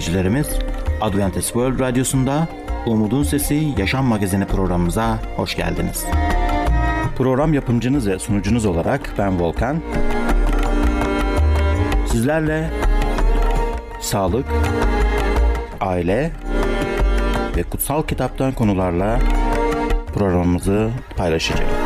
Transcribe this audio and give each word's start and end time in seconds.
dinleyicilerimiz. 0.00 0.48
Adventist 1.00 1.46
World 1.46 1.80
Radyosu'nda 1.80 2.48
Umutun 2.86 3.22
Sesi 3.22 3.68
Yaşam 3.78 4.04
Magazini 4.04 4.46
programımıza 4.46 5.18
hoş 5.36 5.56
geldiniz. 5.56 6.04
Program 7.16 7.54
yapımcınız 7.54 8.08
ve 8.08 8.18
sunucunuz 8.18 8.66
olarak 8.66 9.14
ben 9.18 9.40
Volkan. 9.40 9.80
Sizlerle 12.06 12.70
sağlık, 14.00 14.46
aile 15.80 16.32
ve 17.56 17.62
kutsal 17.62 18.02
kitaptan 18.02 18.52
konularla 18.52 19.18
programımızı 20.14 20.90
paylaşacağız. 21.16 21.79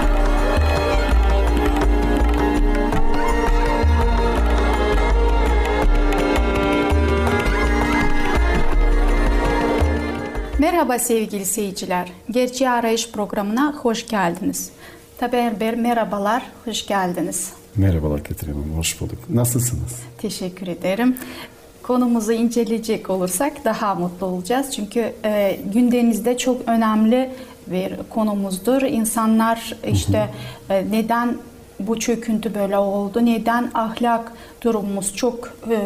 Merhaba 10.74 10.98
sevgili 10.98 11.45
seyirciler. 11.45 12.12
Gerçeği 12.30 12.70
Arayış 12.70 13.10
programına 13.10 13.74
hoş 13.83 14.06
geldiniz. 14.06 14.70
Tabi 15.19 15.36
Erber 15.36 15.75
merhabalar, 15.75 16.42
hoş 16.64 16.86
geldiniz. 16.86 17.53
Merhabalar 17.77 18.25
Ketrin 18.25 18.53
Hanım, 18.53 18.78
hoş 18.78 19.00
bulduk. 19.00 19.19
Nasılsınız? 19.28 20.03
Teşekkür 20.19 20.66
ederim. 20.66 21.16
Konumuzu 21.83 22.33
inceleyecek 22.33 23.11
olursak 23.11 23.64
daha 23.64 23.94
mutlu 23.94 24.27
olacağız. 24.27 24.70
Çünkü 24.75 25.12
e, 25.25 25.61
gündemimizde 25.75 26.39
çok 26.39 26.69
önemli 26.69 27.31
bir 27.66 27.92
konumuzdur. 28.11 28.83
İnsanlar 28.83 29.77
işte 29.86 30.31
e, 30.70 30.91
neden 30.91 31.36
bu 31.81 32.00
çöküntü 32.00 32.55
böyle 32.55 32.78
oldu? 32.78 33.27
Neden 33.27 33.70
ahlak 33.75 34.33
durumumuz 34.65 35.17
çok 35.17 35.53
e, 35.70 35.79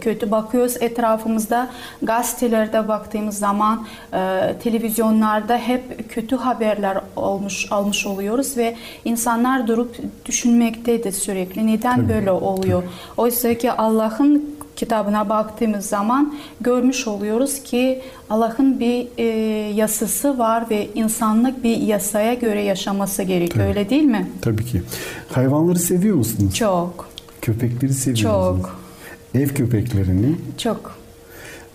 kötü 0.00 0.30
bakıyoruz 0.30 0.76
etrafımızda 0.80 1.70
gazetelerde 2.02 2.88
baktığımız 2.88 3.38
zaman 3.38 3.86
e, 4.12 4.52
televizyonlarda 4.62 5.56
hep 5.56 6.10
kötü 6.10 6.36
haberler 6.36 6.98
olmuş 7.16 7.72
almış 7.72 8.06
oluyoruz 8.06 8.56
ve 8.56 8.76
insanlar 9.04 9.66
durup 9.66 9.96
düşünmektedir 10.26 11.12
sürekli 11.12 11.66
neden 11.66 11.96
Tabii. 11.96 12.08
böyle 12.08 12.30
oluyor? 12.30 12.82
Oysa 13.16 13.54
ki 13.54 13.72
Allah'ın 13.72 14.52
kitabına 14.76 15.28
baktığımız 15.28 15.86
zaman 15.86 16.34
görmüş 16.60 17.06
oluyoruz 17.06 17.62
ki 17.62 18.02
Allah'ın 18.30 18.80
bir 18.80 19.06
e, 19.18 19.24
yasası 19.74 20.38
var 20.38 20.70
ve 20.70 20.88
insanlık 20.94 21.64
bir 21.64 21.76
yasaya 21.76 22.34
göre 22.34 22.62
yaşaması 22.62 23.22
gerekiyor. 23.22 23.66
Öyle 23.66 23.90
değil 23.90 24.02
mi? 24.02 24.30
Tabii 24.42 24.64
ki. 24.64 24.82
Hayvanları 25.32 25.78
seviyor 25.78 26.16
musunuz? 26.16 26.54
Çok, 26.54 27.08
Köpekleri 27.42 27.94
seviyor 27.94 28.30
Çok. 28.30 28.80
Ev 29.34 29.48
köpeklerini. 29.48 30.36
çok. 30.58 31.02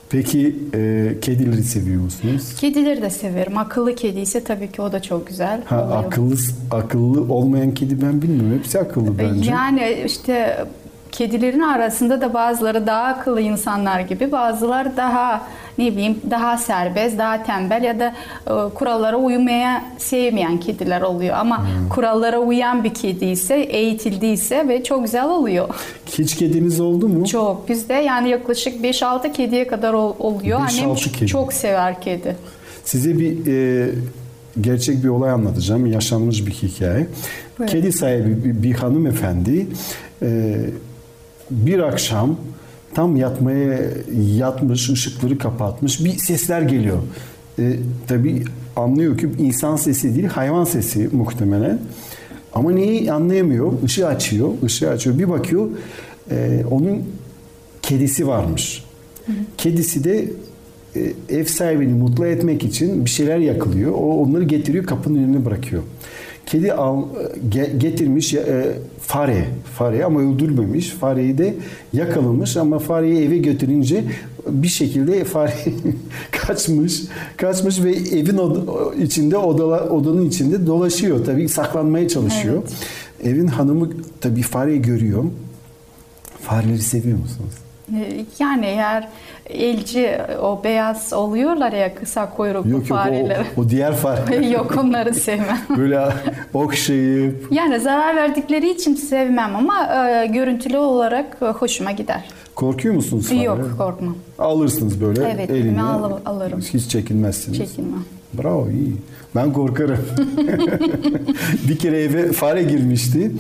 Peki 0.10 0.56
e, 0.74 1.14
kedileri 1.22 1.64
seviyor 1.64 2.02
musunuz? 2.02 2.56
Kedileri 2.60 3.02
de 3.02 3.10
severim. 3.10 3.58
Akıllı 3.58 3.96
kedi 3.96 4.20
ise 4.20 4.44
tabii 4.44 4.72
ki 4.72 4.82
o 4.82 4.92
da 4.92 5.02
çok 5.02 5.28
güzel. 5.28 5.62
Ha, 5.66 5.84
oluyor. 5.84 6.04
akıllı 6.04 6.36
akıllı 6.72 7.34
olmayan 7.34 7.74
kedi 7.74 8.02
ben 8.02 8.22
bilmiyorum. 8.22 8.58
Hepsi 8.60 8.80
akıllı 8.80 9.20
bence. 9.20 9.52
Yani 9.52 10.04
işte 10.06 10.66
kedilerin 11.12 11.60
arasında 11.60 12.22
da 12.22 12.34
bazıları 12.34 12.88
daha 12.88 13.04
akıllı 13.04 13.42
insanlar 13.42 14.00
gibi, 14.00 14.32
bazıları 14.32 14.98
daha 14.98 15.48
ne 15.78 15.92
bileyim 15.92 16.18
daha 16.32 16.58
serbest, 16.58 17.18
daha 17.18 17.44
tembel 17.44 17.84
ya 17.84 18.00
da 18.00 18.14
e, 18.48 18.74
kurallara 18.74 19.18
uymaya 19.18 19.86
sevmeyen 19.98 20.60
kediler 20.60 21.02
oluyor. 21.02 21.36
Ama 21.38 21.58
Hmm. 21.58 21.90
kurallara 21.90 22.40
uyan 22.40 22.84
bir 22.84 22.94
kedi 22.94 23.26
ise, 23.26 23.56
eğitildiyse 23.60 24.68
ve 24.68 24.84
çok 24.84 25.04
güzel 25.04 25.26
oluyor. 25.30 25.70
Hiç 26.18 26.36
kediniz 26.36 26.80
oldu 26.80 27.08
mu? 27.08 27.26
Çok. 27.28 27.70
Bizde 27.70 27.94
yani 27.94 28.30
yaklaşık 28.30 28.84
5-6 28.84 29.32
kediye 29.34 29.68
kadar 29.68 29.94
ol- 29.94 30.16
oluyor. 30.20 30.60
5-6 30.60 30.84
Annem 30.84 30.96
kedi. 30.96 31.28
çok 31.28 31.54
sever 31.54 32.02
kedi. 32.02 32.36
Size 32.86 33.20
bir 33.20 33.48
e, 33.48 33.90
gerçek 34.62 35.04
bir 35.04 35.08
olay 35.10 35.32
anlatacağım. 35.32 35.86
Yaşanmış 35.86 36.46
bir 36.48 36.52
hikaye. 36.52 37.08
Buyurun. 37.60 37.72
Kedi 37.74 37.92
sahibi 37.92 38.44
bir, 38.44 38.64
bir 38.64 38.74
hanımefendi 38.74 39.68
e, 40.22 40.56
bir 41.52 41.80
akşam 41.80 42.36
tam 42.94 43.16
yatmaya 43.16 43.80
yatmış, 44.38 44.90
ışıkları 44.90 45.38
kapatmış. 45.38 46.06
Bir 46.06 46.18
sesler 46.18 46.62
geliyor. 46.62 46.98
E, 47.60 47.74
tabii 48.08 48.44
anlıyor 48.76 49.18
ki 49.18 49.30
insan 49.40 49.76
sesi 49.76 50.16
değil, 50.16 50.28
hayvan 50.28 50.64
sesi 50.64 51.10
muhtemelen. 51.12 51.80
Ama 52.54 52.72
neyi 52.72 53.12
anlayamıyor. 53.12 53.72
Işığı 53.86 54.08
açıyor, 54.08 54.50
ışığı 54.64 54.90
açıyor. 54.90 55.20
Bir 55.20 55.30
bakıyor, 55.30 55.70
e, 56.32 56.64
onun 56.72 57.04
kedisi 57.82 58.28
varmış. 58.28 58.84
Kedisi 59.58 60.04
de 60.04 60.26
e, 60.96 61.14
ev 61.30 61.46
sahibini 61.46 61.94
mutlu 61.94 62.26
etmek 62.26 62.64
için 62.64 63.06
bir 63.06 63.10
şeyler 63.10 63.38
yakılıyor. 63.38 63.92
O 63.92 64.18
onları 64.18 64.44
getiriyor 64.44 64.86
kapının 64.86 65.24
önüne 65.24 65.46
bırakıyor. 65.46 65.84
Kedi 66.46 66.74
al, 66.74 67.04
ge- 67.50 67.78
getirmiş 67.78 68.34
e, 68.34 68.78
fare, 69.08 69.46
fare 69.78 70.06
ama 70.06 70.20
öldürmemiş. 70.22 70.90
Fareyi 70.90 71.38
de 71.38 71.56
yakalamış 71.94 72.58
ama 72.58 72.80
fareyi 72.80 73.26
eve 73.28 73.38
götürünce 73.38 74.04
bir 74.50 74.68
şekilde 74.68 75.24
fare 75.24 75.54
kaçmış, 76.32 77.02
kaçmış 77.38 77.84
ve 77.84 77.92
evin 77.92 78.38
od- 78.38 78.94
içinde 79.02 79.38
odala, 79.38 79.90
odanın 79.90 80.26
içinde 80.28 80.68
dolaşıyor. 80.68 81.26
Tabii 81.26 81.50
saklanmaya 81.50 82.08
çalışıyor. 82.08 82.64
Evin 83.24 83.48
hanımı 83.48 83.90
tabii 84.22 84.42
fareyi 84.42 84.82
görüyor. 84.82 85.24
Fareleri 86.42 86.82
seviyor 86.82 87.18
musunuz? 87.18 87.54
Ee, 87.96 88.26
Yani 88.40 88.66
eğer 88.66 89.08
elci 89.50 90.18
o 90.42 90.62
beyaz 90.64 91.14
oluyorlar 91.14 91.72
ya 91.72 91.96
kısa 91.96 92.30
kuyruklu 92.30 92.70
Yok 92.70 92.90
yok 92.90 93.00
fareler. 93.00 93.46
o, 93.58 93.62
o 93.62 93.70
diğer 93.70 93.96
fare. 93.96 94.46
yok 94.52 94.76
onları 94.78 95.14
sevmem. 95.14 95.58
Böyle 95.78 96.08
okşayıp 96.54 97.48
Yani 97.52 97.80
zarar 97.80 98.16
verdikleri 98.16 98.70
için 98.70 98.96
sevmem 98.96 99.56
ama 99.56 99.96
e, 99.96 100.28
görüntülü 100.28 100.78
olarak 100.78 101.38
e, 101.42 101.46
hoşuma 101.46 101.92
gider. 101.92 102.24
korkuyor 102.56 102.96
musunuz 102.96 103.28
fare? 103.30 103.40
Yok 103.44 103.60
korkmam. 103.78 104.16
Alırsınız 104.40 105.02
böyle 105.02 105.24
Evet, 105.36 105.50
eline. 105.50 105.82
al- 105.82 106.20
alırım. 106.26 106.60
Hiç 106.62 106.88
çekinmezsiniz. 106.90 107.58
Çekinmem. 107.58 108.04
Bravo 108.38 108.70
iyi. 108.70 108.94
Ben 109.36 109.54
korkarım. 109.54 109.98
bir 111.70 111.78
kere 111.78 112.04
eve 112.04 112.32
fare 112.32 112.64
girmişti. 112.64 113.32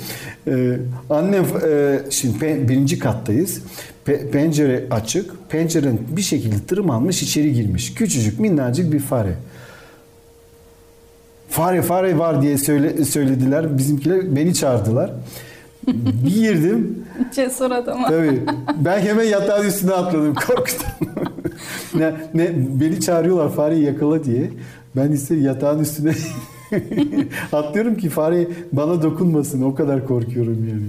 Ee, 0.47 0.77
annem 1.09 1.43
e, 1.43 1.99
şimdi 2.09 2.37
pe- 2.45 2.67
birinci 2.67 2.99
kattayız. 2.99 3.61
Pe- 4.07 4.29
pencere 4.31 4.85
açık. 4.91 5.49
Pencerenin 5.49 6.01
bir 6.09 6.21
şekilde 6.21 6.55
tırmanmış 6.67 7.23
içeri 7.23 7.53
girmiş. 7.53 7.93
Küçücük 7.93 8.39
minnacık 8.39 8.93
bir 8.93 8.99
fare. 8.99 9.33
Fare 11.49 11.81
fare 11.81 12.17
var 12.17 12.41
diye 12.41 12.57
söyle, 12.57 13.05
söylediler. 13.05 13.77
Bizimkiler 13.77 14.35
beni 14.35 14.53
çağırdılar. 14.53 15.11
bir 15.87 16.35
girdim. 16.35 17.05
Cesur 17.35 17.71
adam. 17.71 18.03
Tabii. 18.07 18.41
Ben 18.79 18.99
hemen 18.99 19.23
yatağın 19.23 19.65
üstüne 19.67 19.93
atladım 19.93 20.33
korkudan. 20.35 20.91
ne, 21.95 22.13
ne, 22.33 22.49
beni 22.55 22.99
çağırıyorlar 23.01 23.53
fareyi 23.55 23.83
yakala 23.83 24.23
diye. 24.23 24.49
Ben 24.97 25.11
ise 25.11 25.35
yatağın 25.35 25.79
üstüne 25.79 26.13
atlıyorum 27.51 27.97
ki 27.97 28.09
fare 28.09 28.47
bana 28.71 29.03
dokunmasın. 29.03 29.61
O 29.61 29.75
kadar 29.75 30.07
korkuyorum 30.07 30.67
yani. 30.69 30.87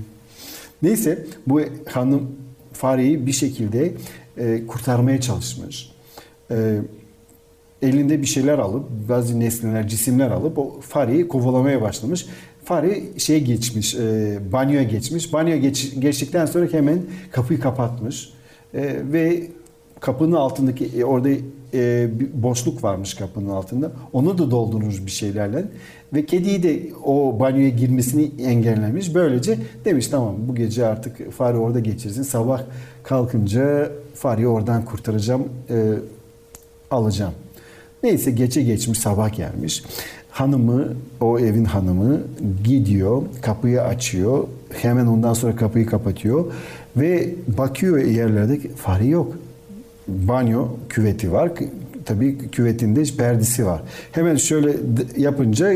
Neyse 0.83 1.27
bu 1.47 1.61
hanım 1.89 2.23
fareyi 2.73 3.27
bir 3.27 3.33
şekilde 3.33 3.93
e, 4.37 4.67
kurtarmaya 4.67 5.21
çalışmış. 5.21 5.93
E, 6.51 6.79
elinde 7.83 8.21
bir 8.21 8.27
şeyler 8.27 8.59
alıp 8.59 8.85
bazı 9.09 9.41
nesneler, 9.41 9.89
cisimler 9.89 10.31
alıp 10.31 10.59
o 10.59 10.81
fareyi 10.81 11.29
kovalamaya 11.29 11.83
başlamış. 11.83 12.27
Fare 12.65 13.03
şeye 13.19 13.39
geçmiş, 13.39 13.95
e, 13.95 14.39
banyoya 14.53 14.83
geçmiş. 14.83 15.33
Banyoya 15.33 15.57
geç, 15.57 15.95
geçtikten 15.99 16.47
sonra 16.47 16.67
hemen 16.73 17.03
kapıyı 17.33 17.61
kapatmış. 17.61 18.33
E, 18.75 18.97
ve 19.13 19.49
kapının 20.01 20.33
altındaki 20.33 20.87
e, 20.87 21.05
orada 21.05 21.29
e, 21.75 22.09
bir 22.21 22.43
boşluk 22.43 22.85
varmış 22.85 23.15
kapının 23.15 23.49
altında. 23.49 23.93
Onu 24.13 24.39
da 24.39 24.51
doldurmuş 24.51 25.07
bir 25.07 25.11
şeylerle. 25.11 25.65
Ve 26.13 26.27
kediyi 26.27 26.63
de 26.63 26.83
o 27.05 27.41
banyoya 27.41 27.69
girmesini 27.69 28.31
engellemiş. 28.43 29.15
Böylece 29.15 29.59
demiş 29.85 30.09
tamam 30.09 30.35
bu 30.49 30.55
gece 30.55 30.87
artık 30.87 31.33
fare 31.33 31.59
orada 31.59 31.81
geçirsin. 31.81 32.23
Sabah 32.23 32.63
kalkınca 33.03 33.91
fareyi 34.15 34.49
oradan 34.49 34.85
kurtaracağım, 34.85 35.49
e, 35.71 35.93
alacağım. 36.91 37.33
Neyse 38.03 38.31
geçe 38.31 38.63
geçmiş 38.63 38.99
sabah 38.99 39.37
gelmiş. 39.37 39.85
Hanımı, 40.31 40.89
o 41.21 41.39
evin 41.39 41.65
hanımı 41.65 42.21
gidiyor, 42.65 43.23
kapıyı 43.43 43.83
açıyor. 43.83 44.45
Hemen 44.73 45.07
ondan 45.07 45.35
sonra 45.35 45.57
kapıyı 45.57 45.87
kapatıyor. 45.87 46.45
Ve 46.97 47.35
bakıyor 47.59 47.99
yerlerde 47.99 48.59
fare 48.59 49.07
yok. 49.07 49.37
Banyo 50.09 50.67
küveti 50.89 51.33
var. 51.33 51.51
Tabii 52.05 52.39
küvetinde 52.39 53.03
perdesi 53.19 53.67
var. 53.67 53.83
Hemen 54.13 54.37
şöyle 54.37 54.73
yapınca 55.17 55.73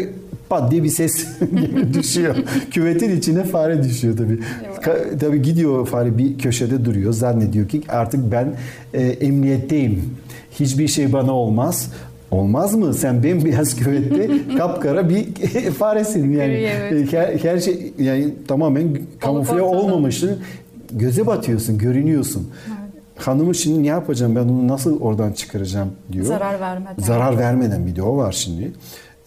pat 0.49 0.71
diye 0.71 0.83
bir 0.83 0.89
ses 0.89 1.27
düşüyor. 1.95 2.37
Küvetin 2.71 3.17
içine 3.17 3.45
fare 3.45 3.83
düşüyor 3.83 4.17
tabii. 4.17 4.39
Ka- 4.83 5.19
tabii 5.19 5.43
gidiyor 5.43 5.87
fare 5.87 6.19
bir 6.19 6.39
köşede 6.39 6.85
duruyor. 6.85 7.13
Zannediyor 7.13 7.69
ki 7.69 7.83
artık 7.89 8.33
ben 8.33 8.55
e, 8.95 9.03
emniyetteyim. 9.03 10.03
Hiçbir 10.61 10.89
şey 10.89 11.13
bana 11.13 11.33
olmaz. 11.33 11.93
Olmaz 12.31 12.75
mı? 12.75 12.95
Sen 12.95 13.23
bembeyaz 13.23 13.77
küvette 13.77 14.31
kapkara 14.59 15.09
bir 15.09 15.25
faresin 15.79 16.33
yani. 16.33 16.53
Evet. 16.53 17.13
Her, 17.13 17.39
her 17.39 17.59
şey 17.61 17.93
yani 17.99 18.29
tamamen 18.49 18.99
kamufle 19.21 19.63
olmamışsın. 19.63 20.39
Göze 20.93 21.27
batıyorsun, 21.27 21.79
görünüyorsun. 21.79 22.49
Hanımı 23.23 23.55
şimdi 23.55 23.83
ne 23.83 23.87
yapacağım 23.87 24.37
ben 24.37 24.41
onu 24.43 24.69
nasıl 24.69 25.01
oradan 25.01 25.33
çıkaracağım 25.33 25.89
diyor. 26.13 26.25
Zarar 26.27 26.61
vermeden. 26.61 27.03
Zarar 27.03 27.39
vermeden 27.39 27.87
bir 27.87 27.97
de 27.97 28.03
o 28.03 28.17
var 28.17 28.33
şimdi. 28.33 28.73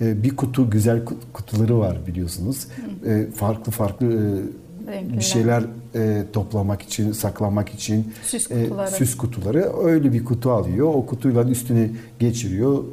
Ee, 0.01 0.23
bir 0.23 0.35
kutu 0.35 0.69
güzel 0.69 0.97
ku- 0.97 1.13
kutuları 1.33 1.79
var 1.79 1.97
biliyorsunuz. 2.07 2.67
Ee, 3.07 3.25
farklı 3.35 3.71
farklı 3.71 4.05
e, 4.05 4.91
Renkler. 4.91 5.17
bir 5.17 5.23
şeyler 5.23 5.63
e, 5.95 6.23
toplamak 6.33 6.81
için, 6.81 7.11
saklamak 7.11 7.69
için 7.69 8.13
Süs 8.23 8.51
e, 8.51 8.63
kutuları. 8.63 8.91
süs 8.91 9.17
kutuları 9.17 9.71
öyle 9.83 10.13
bir 10.13 10.25
kutu 10.25 10.51
alıyor. 10.51 10.87
O 10.87 11.05
kutuyla 11.05 11.43
üstüne 11.43 11.89
geçiriyor. 12.19 12.83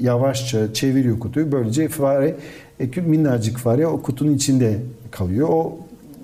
Yavaşça 0.00 0.72
çeviriyor 0.74 1.18
kutuyu. 1.18 1.52
Böylece 1.52 1.88
fare 1.88 2.36
e, 2.80 3.00
minnacık 3.00 3.58
fare 3.58 3.86
o 3.86 4.02
kutunun 4.02 4.34
içinde 4.34 4.78
kalıyor. 5.10 5.48
O 5.50 5.78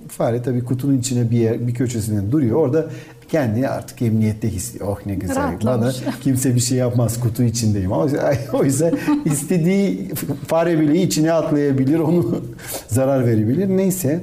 fare 0.09 0.43
tabii 0.43 0.65
kutunun 0.65 0.99
içine 0.99 1.31
bir 1.31 1.37
yer, 1.39 1.67
bir 1.69 1.75
köşesinde 1.75 2.33
duruyor. 2.33 2.57
Orada 2.57 2.87
kendini 3.29 3.69
artık 3.69 4.03
emniyette 4.03 4.49
hissediyor. 4.51 4.89
Oh 4.89 5.07
ne 5.07 5.15
güzel. 5.15 5.37
Bana 5.37 5.47
Rahatlamış. 5.47 5.97
kimse 6.23 6.55
bir 6.55 6.61
şey 6.61 6.79
yapmaz. 6.79 7.21
Kutu 7.21 7.43
içindeyim. 7.43 7.91
Yüzden, 8.05 8.37
o 8.53 8.65
yüzden 8.65 8.95
istediği 9.25 10.15
fare 10.47 10.81
bile 10.81 11.03
içine 11.03 11.33
atlayabilir. 11.33 11.99
Onu 11.99 12.41
zarar 12.89 13.27
verebilir. 13.27 13.69
Neyse 13.69 14.21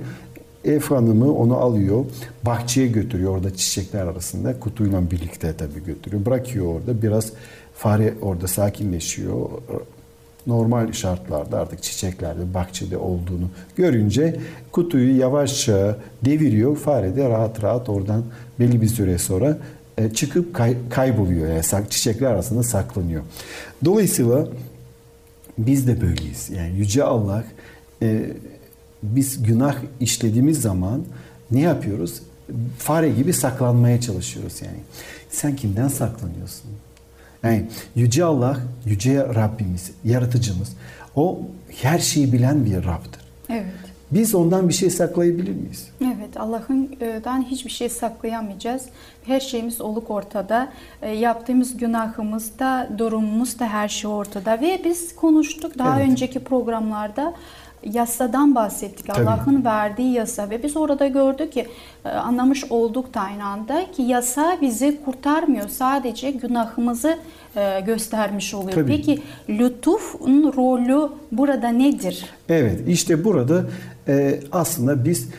ev 0.65 0.81
hanımı 0.81 1.33
onu 1.35 1.57
alıyor. 1.57 2.05
Bahçeye 2.43 2.87
götürüyor 2.87 3.31
orada 3.31 3.55
çiçekler 3.55 4.05
arasında. 4.05 4.59
Kutuyla 4.59 5.11
birlikte 5.11 5.53
tabii 5.57 5.83
götürüyor. 5.85 6.25
Bırakıyor 6.25 6.65
orada. 6.65 7.01
Biraz 7.01 7.31
fare 7.75 8.13
orada 8.21 8.47
sakinleşiyor. 8.47 9.49
Normal 10.47 10.91
şartlarda 10.91 11.59
artık 11.59 11.83
çiçeklerde, 11.83 12.53
bahçede 12.53 12.97
olduğunu 12.97 13.49
görünce 13.75 14.39
kutuyu 14.71 15.17
yavaşça 15.19 15.97
deviriyor. 16.25 16.75
Fare 16.75 17.15
de 17.15 17.29
rahat 17.29 17.63
rahat 17.63 17.89
oradan 17.89 18.23
belli 18.59 18.81
bir 18.81 18.87
süre 18.87 19.17
sonra 19.17 19.57
e, 19.97 20.09
çıkıp 20.13 20.55
kay- 20.55 20.89
kayboluyor. 20.89 21.47
Yani 21.47 21.89
çiçekler 21.89 22.27
arasında 22.27 22.63
saklanıyor. 22.63 23.23
Dolayısıyla 23.85 24.47
biz 25.57 25.87
de 25.87 26.01
böyleyiz. 26.01 26.49
Yani 26.49 26.77
Yüce 26.77 27.03
Allah 27.03 27.43
e, 28.01 28.29
biz 29.03 29.43
günah 29.43 29.75
işlediğimiz 29.99 30.61
zaman 30.61 31.01
ne 31.51 31.59
yapıyoruz? 31.61 32.21
Fare 32.77 33.09
gibi 33.09 33.33
saklanmaya 33.33 34.01
çalışıyoruz 34.01 34.61
yani. 34.61 34.77
Sen 35.29 35.55
kimden 35.55 35.87
saklanıyorsun? 35.87 36.71
Yani 37.43 37.65
Yüce 37.95 38.23
Allah, 38.23 38.59
Yüce 38.85 39.19
Rabbimiz, 39.19 39.91
yaratıcımız. 40.05 40.69
O 41.15 41.39
her 41.81 41.99
şeyi 41.99 42.33
bilen 42.33 42.65
bir 42.65 42.75
Rab'dır. 42.75 43.21
Evet. 43.49 43.65
Biz 44.11 44.35
ondan 44.35 44.69
bir 44.69 44.73
şey 44.73 44.89
saklayabilir 44.89 45.55
miyiz? 45.55 45.87
Evet, 46.01 46.37
Allah'ından 46.37 47.41
hiçbir 47.41 47.71
şey 47.71 47.89
saklayamayacağız. 47.89 48.85
Her 49.25 49.39
şeyimiz 49.39 49.81
oluk 49.81 50.11
ortada. 50.11 50.67
E, 51.01 51.11
yaptığımız 51.11 51.77
günahımız 51.77 52.59
da, 52.59 52.89
durumumuz 52.97 53.59
da 53.59 53.67
her 53.67 53.87
şey 53.87 54.11
ortada. 54.11 54.61
Ve 54.61 54.81
biz 54.83 55.15
konuştuk 55.15 55.77
daha 55.77 55.99
Evet. 55.99 56.09
önceki 56.09 56.39
programlarda 56.39 57.33
yasadan 57.83 58.55
bahsettik. 58.55 59.09
Allah'ın 59.09 59.65
verdiği 59.65 60.13
yasa 60.13 60.49
ve 60.49 60.63
biz 60.63 60.77
orada 60.77 61.07
gördük 61.07 61.53
ki 61.53 61.67
e, 62.05 62.09
anlamış 62.09 62.63
olduk 62.69 63.13
da 63.13 63.21
aynı 63.21 63.45
anda 63.45 63.91
ki 63.91 64.01
yasa 64.01 64.57
bizi 64.61 64.99
kurtarmıyor. 65.05 65.69
Sadece 65.69 66.31
günahımızı 66.31 67.17
e, 67.55 67.79
göstermiş 67.79 68.53
oluyor. 68.53 68.73
Tabii. 68.73 68.87
Peki 68.95 69.21
lütufun 69.49 70.53
rolü 70.57 71.09
burada 71.31 71.69
nedir? 71.69 72.25
Evet, 72.49 72.79
işte 72.87 73.23
burada 73.23 73.63
e, 74.07 74.39
aslında 74.51 75.05
biz 75.05 75.29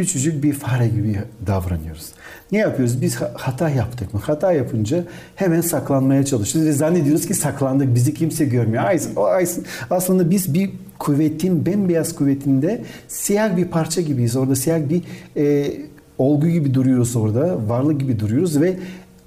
küçücük 0.00 0.42
bir 0.42 0.52
fare 0.52 0.88
gibi 0.88 1.18
davranıyoruz. 1.46 2.06
Ne 2.52 2.58
yapıyoruz? 2.58 3.02
Biz 3.02 3.16
ha- 3.16 3.30
hata 3.34 3.70
yaptık 3.70 4.14
mı? 4.14 4.20
Hata 4.20 4.52
yapınca 4.52 5.04
hemen 5.36 5.60
saklanmaya 5.60 6.24
çalışıyoruz 6.24 6.70
ve 6.70 6.72
zannediyoruz 6.72 7.26
ki 7.26 7.34
saklandık. 7.34 7.94
Bizi 7.94 8.14
kimse 8.14 8.44
görmüyor. 8.44 8.84
Ay, 8.84 9.00
o 9.16 9.24
ay- 9.24 9.46
aslında 9.90 10.30
biz 10.30 10.54
bir 10.54 10.70
kuvvetin, 10.98 11.66
bembeyaz 11.66 12.14
kuvvetinde 12.14 12.82
siyah 13.08 13.56
bir 13.56 13.64
parça 13.64 14.00
gibiyiz. 14.00 14.36
Orada 14.36 14.54
siyah 14.56 14.78
bir 14.88 15.02
e, 15.36 15.72
olgu 16.18 16.48
gibi 16.48 16.74
duruyoruz 16.74 17.16
orada. 17.16 17.68
Varlık 17.68 18.00
gibi 18.00 18.20
duruyoruz 18.20 18.60
ve 18.60 18.76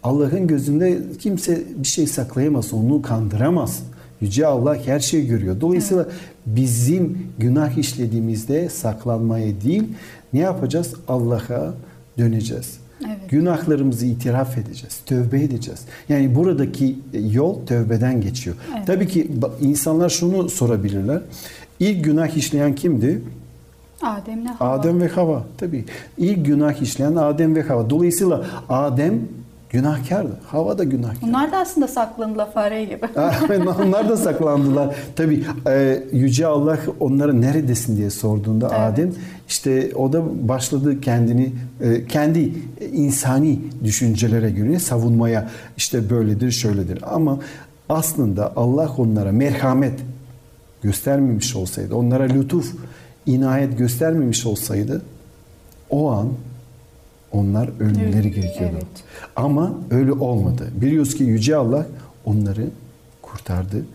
Allah'ın 0.04 0.48
gözünde 0.48 0.98
kimse 1.20 1.62
bir 1.78 1.88
şey 1.88 2.08
saklayamaz, 2.08 2.74
onu 2.74 3.02
kandıramaz. 3.02 3.84
Yüce 4.22 4.48
Allah 4.48 4.78
her 4.86 5.00
şeyi 5.00 5.28
görüyor. 5.28 5.62
Dolayısıyla 5.62 6.08
bizim 6.46 7.28
günah 7.38 7.78
işlediğimizde 7.78 8.70
saklanmaya 8.70 9.62
değil, 9.62 9.84
ne 10.34 10.40
yapacağız? 10.40 10.94
Allah'a 11.08 11.74
döneceğiz. 12.18 12.78
Evet. 13.06 13.30
Günahlarımızı 13.30 14.06
itiraf 14.06 14.58
edeceğiz, 14.58 15.00
tövbe 15.06 15.42
edeceğiz. 15.42 15.82
Yani 16.10 16.36
buradaki 16.36 17.00
yol 17.32 17.66
tövbeden 17.66 18.22
geçiyor. 18.22 18.56
Evet. 18.78 18.88
Tabii 18.88 19.08
ki 19.08 19.32
insanlar 19.62 20.10
şunu 20.10 20.50
sorabilirler. 20.50 21.22
İlk 21.80 22.04
günah 22.04 22.28
işleyen 22.28 22.76
kimdi? 22.76 23.22
Adem'le 24.02 24.46
Havva. 24.46 24.72
Adem 24.72 25.02
ve 25.02 25.08
Hava. 25.08 25.46
Tabii. 25.58 25.86
İlk 26.18 26.46
günah 26.46 26.82
işleyen 26.82 27.16
Adem 27.16 27.56
ve 27.56 27.62
Hava. 27.62 27.90
Dolayısıyla 27.90 28.46
Adem 28.70 29.20
günahkardı. 29.74 30.38
Hava 30.48 30.78
da 30.78 30.84
günahkar. 30.84 31.22
Bunlar 31.22 31.52
da 31.52 31.58
aslında 31.58 31.88
saklandılar 31.88 32.54
fare 32.54 32.86
gibi. 32.86 33.06
Onlar 33.84 34.10
da 34.10 34.18
saklandılar. 34.18 34.96
Tabii 35.16 35.46
e, 35.68 36.04
Yüce 36.12 36.48
Allah 36.48 36.80
onlara 37.00 37.34
neredesin 37.34 37.98
diye 37.98 38.10
sorduğunda 38.10 38.68
Evet. 38.68 38.80
Adem 38.80 39.12
işte 39.48 39.92
o 39.96 40.14
da 40.14 40.48
başladı 40.48 41.02
kendini 41.02 41.54
e, 41.82 42.06
kendi 42.06 42.54
insani 42.94 43.60
düşüncelere 43.84 44.50
göre 44.50 44.80
savunmaya 44.80 45.50
işte 45.78 46.10
böyledir 46.10 46.52
şöyledir 46.52 47.00
ama 47.08 47.40
aslında 47.90 48.54
Allah 48.56 48.92
onlara 48.98 49.32
merhamet 49.32 50.00
göstermemiş 50.84 51.56
olsaydı 51.56 51.96
onlara 51.96 52.24
lütuf 52.24 52.76
inayet 53.26 53.78
göstermemiş 53.78 54.46
olsaydı 54.46 55.02
o 55.90 56.12
an 56.12 56.30
onlar 57.34 57.70
ölmeleri 57.80 58.12
Evet, 58.28 58.36
gerekiyordu. 58.36 58.76
evet. 58.76 59.04
Ama 59.36 59.74
öyle 59.92 60.12
olmadı. 60.12 60.68
Biliyoruz 60.82 61.16
ki 61.16 61.24
Yüce 61.24 61.56
Allah 61.56 61.86
onları 62.26 62.68
kurtardı. 63.22 63.86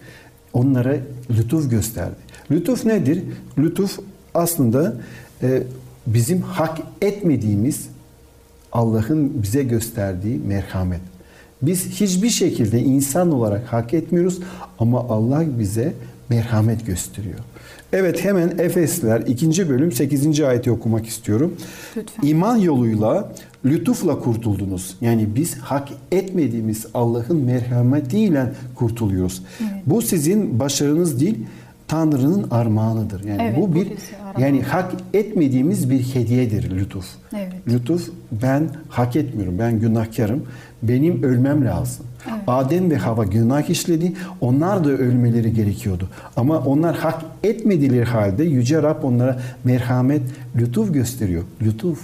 Onlara 0.53 0.97
lütuf 1.31 1.71
gösterdi. 1.71 2.17
Lütuf 2.51 2.85
nedir? 2.85 3.23
Lütuf 3.59 3.99
aslında 4.35 4.97
e, 5.43 5.63
bizim 6.07 6.41
hak 6.43 6.79
etmediğimiz 7.03 7.89
Allah'ın 8.73 9.43
bize 9.43 9.63
gösterdiği 9.63 10.39
merhamet. 10.47 11.01
Biz 11.63 11.87
hiçbir 11.87 12.31
şekilde 12.31 12.81
insan 12.81 13.33
olarak 13.33 13.73
hak 13.73 13.95
etmiyoruz 13.95 14.39
ama 14.79 15.01
Allah 15.01 15.45
bize 15.59 15.93
merhamet 16.29 16.87
gösteriyor. 16.87 17.39
Evet 17.93 18.25
hemen 18.25 18.59
Efesliler 18.59 19.21
2. 19.21 19.69
bölüm 19.69 19.93
8. 19.93 20.41
ayeti 20.41 20.71
okumak 20.71 21.07
istiyorum. 21.07 21.55
Lütfen. 21.97 22.29
İman 22.29 22.57
yoluyla 22.57 23.33
lütufla 23.65 24.19
kurtuldunuz. 24.19 24.97
Yani 25.01 25.29
biz 25.35 25.59
hak 25.59 25.89
etmediğimiz 26.13 26.87
Allah'ın 26.95 27.37
merhametiyle 27.37 28.53
kurtuluyoruz. 28.75 29.43
Bu 29.87 30.03
sizin 30.03 30.61
başarınız 30.61 31.21
değil, 31.21 31.39
Tanrı'nın 31.89 32.51
armağanıdır. 32.51 33.25
Yani 33.25 33.43
Evet, 33.43 33.57
bu 33.59 33.75
bir 33.75 33.89
yani 34.39 34.63
hak 34.63 34.93
etmediğimiz 35.15 35.91
bir 35.91 36.01
hediyedir 36.01 36.71
lütuf. 36.71 37.07
Evet. 37.37 37.53
Lütuf 37.69 38.11
ben 38.33 38.69
hak 38.89 39.17
etmiyorum. 39.17 39.59
Ben 39.59 39.81
günahkarım. 39.81 40.47
Benim 40.83 41.23
ölmem 41.23 41.65
lazım. 41.65 42.07
Adem 42.47 42.91
ve 42.91 42.97
Hava 42.97 43.25
günah 43.25 43.71
işledi. 43.71 44.13
Onlar 44.41 44.85
da 44.85 44.89
ölmeleri 44.91 45.55
gerekiyordu. 45.55 46.09
Ama 46.37 46.59
onlar 46.59 46.97
hak 46.97 47.23
etmediler 47.45 48.03
halde 48.05 48.45
Yüce 48.45 48.83
Rab 48.83 49.03
onlara 49.03 49.41
merhamet, 49.65 50.23
lütuf 50.57 50.95
gösteriyor. 50.95 51.43
Lütuf. 51.63 52.01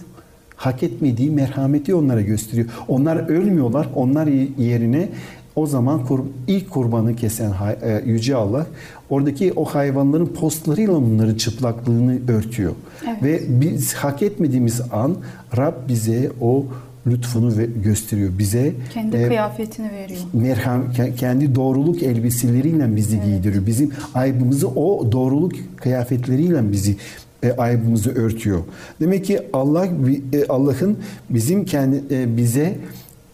Hak 0.56 0.82
etmediği 0.82 1.30
merhameti 1.30 1.94
onlara 1.94 2.20
gösteriyor. 2.20 2.68
Onlar 2.88 3.28
ölmüyorlar. 3.28 3.88
Onlar 3.94 4.26
yerine 4.58 5.08
o 5.56 5.66
zaman 5.66 6.06
kur- 6.06 6.24
ilk 6.46 6.70
kurbanı 6.70 7.16
kesen 7.16 7.52
e, 7.82 8.02
Yüce 8.06 8.36
Allah 8.36 8.66
oradaki 9.10 9.52
o 9.56 9.64
hayvanların 9.64 10.26
postlarıyla 10.26 10.92
onların 10.92 11.34
çıplaklığını 11.34 12.18
örtüyor. 12.28 12.72
Evet. 13.08 13.22
Ve 13.22 13.40
biz 13.48 13.94
hak 13.94 14.22
etmediğimiz 14.22 14.80
an 14.92 15.16
Rab 15.56 15.74
bize 15.88 16.30
o 16.40 16.64
lütfunu 17.06 17.58
ve- 17.58 17.68
gösteriyor 17.84 18.30
bize. 18.38 18.72
Kendi 18.94 19.16
e, 19.16 19.28
kıyafetini 19.28 19.92
veriyor. 19.92 20.20
merham 20.32 20.82
ke- 20.92 21.14
kendi 21.16 21.54
doğruluk 21.54 22.02
elbiseleriyle 22.02 22.96
bizi 22.96 23.20
giydiriyor. 23.22 23.66
Bizim 23.66 23.92
aybımızı 24.14 24.68
o 24.68 25.12
doğruluk 25.12 25.52
kıyafetleriyle 25.76 26.72
bizi 26.72 26.96
e, 27.42 27.52
aybımızı 27.52 28.14
örtüyor. 28.14 28.60
Demek 29.00 29.24
ki 29.24 29.40
Allah 29.52 29.86
e, 30.32 30.46
Allah'ın 30.48 30.98
bizim 31.30 31.64
kendi 31.64 32.02
e, 32.10 32.36
bize 32.36 32.78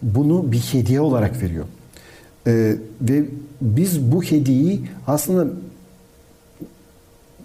bunu 0.03 0.53
bir 0.53 0.59
hediye 0.59 1.01
olarak 1.01 1.43
veriyor. 1.43 1.65
E, 2.47 2.75
ve 3.01 3.25
biz 3.61 4.13
bu 4.13 4.23
hediyeyi 4.23 4.81
aslında 5.07 5.47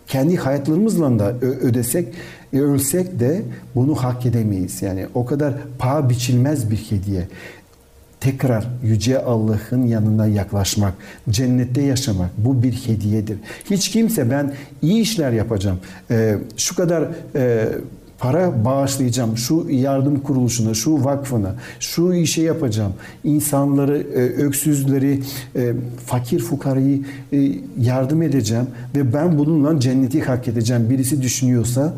kendi 0.07 0.35
hayatlarımızla 0.35 1.19
da 1.19 1.33
ödesek, 1.39 2.07
e, 2.55 2.59
ölsek 2.59 3.19
de 3.19 3.41
bunu 3.75 3.95
hak 3.95 4.25
edemeyiz. 4.25 4.81
Yani 4.81 5.07
o 5.13 5.25
kadar 5.25 5.53
paha 5.79 6.09
biçilmez 6.09 6.71
bir 6.71 6.77
hediye. 6.77 7.27
Tekrar 8.19 8.67
Yüce 8.83 9.23
Allah'ın 9.23 9.83
yanına 9.83 10.27
yaklaşmak, 10.27 10.93
cennette 11.29 11.81
yaşamak 11.81 12.29
bu 12.37 12.63
bir 12.63 12.73
hediyedir. 12.73 13.37
Hiç 13.69 13.89
kimse 13.89 14.31
ben 14.31 14.53
iyi 14.81 15.01
işler 15.01 15.31
yapacağım, 15.31 15.79
e, 16.11 16.37
şu 16.57 16.75
kadar 16.75 17.07
e, 17.35 17.67
para 18.19 18.65
bağışlayacağım, 18.65 19.37
şu 19.37 19.67
yardım 19.69 20.19
kuruluşuna, 20.19 20.73
şu 20.73 21.03
vakfına, 21.03 21.55
şu 21.79 22.13
işe 22.13 22.41
yapacağım, 22.41 22.93
insanları, 23.23 23.97
e, 23.97 24.21
öksüzleri, 24.21 25.21
e, 25.55 25.73
fakir 26.05 26.39
fukarayı 26.39 27.01
e, 27.33 27.51
yardım 27.81 28.21
edeceğim 28.21 28.65
ve 28.95 29.13
ben 29.13 29.37
bununla 29.37 29.79
cenneti 29.79 30.21
hak 30.21 30.47
edeceğim 30.47 30.89
birisi 30.89 31.21
düşünüyorsa 31.21 31.93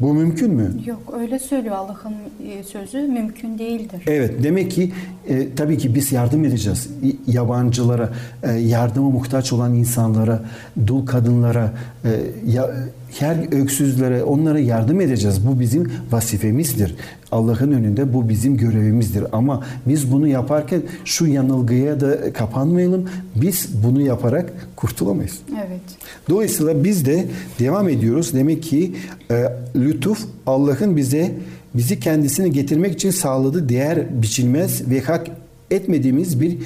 bu 0.00 0.14
mümkün 0.14 0.50
mü? 0.50 0.72
Yok 0.86 1.14
öyle 1.18 1.38
söylüyor 1.38 1.76
Allah'ın 1.76 2.14
e, 2.48 2.62
sözü 2.62 2.98
mümkün 2.98 3.58
değildir. 3.58 4.02
Evet 4.06 4.42
demek 4.42 4.70
ki 4.70 4.92
e, 5.28 5.54
tabii 5.54 5.78
ki 5.78 5.94
biz 5.94 6.12
yardım 6.12 6.44
edeceğiz 6.44 6.88
yabancılara, 7.26 8.10
e, 8.42 8.52
yardıma 8.52 9.10
muhtaç 9.10 9.52
olan 9.52 9.74
insanlara, 9.74 10.42
dul 10.86 11.06
kadınlara, 11.06 11.72
e, 12.04 12.10
ya, 12.46 12.70
her 13.18 13.62
öksüzlere 13.62 14.24
onlara 14.24 14.58
yardım 14.58 15.00
edeceğiz. 15.00 15.46
Bu 15.46 15.60
bizim 15.60 15.92
vazifemizdir. 16.10 16.94
Allah'ın 17.32 17.72
önünde 17.72 18.14
bu 18.14 18.28
bizim 18.28 18.56
görevimizdir. 18.56 19.24
Ama 19.32 19.64
biz 19.86 20.12
bunu 20.12 20.28
yaparken 20.28 20.82
şu 21.04 21.26
yanılgıya 21.26 22.00
da 22.00 22.32
kapanmayalım. 22.32 23.08
Biz 23.36 23.68
bunu 23.84 24.00
yaparak 24.00 24.52
kurtulamayız. 24.76 25.38
Evet. 25.52 25.80
Dolayısıyla 26.28 26.84
biz 26.84 27.06
de 27.06 27.26
devam 27.58 27.88
ediyoruz. 27.88 28.34
Demek 28.34 28.62
ki 28.62 28.92
e, 29.30 29.44
lütuf 29.76 30.26
Allah'ın 30.46 30.96
bize 30.96 31.32
bizi 31.74 32.00
kendisine 32.00 32.48
getirmek 32.48 32.92
için 32.92 33.10
sağladığı 33.10 33.68
değer 33.68 34.22
biçilmez 34.22 34.90
ve 34.90 35.00
hak 35.00 35.26
etmediğimiz 35.70 36.40
bir 36.40 36.58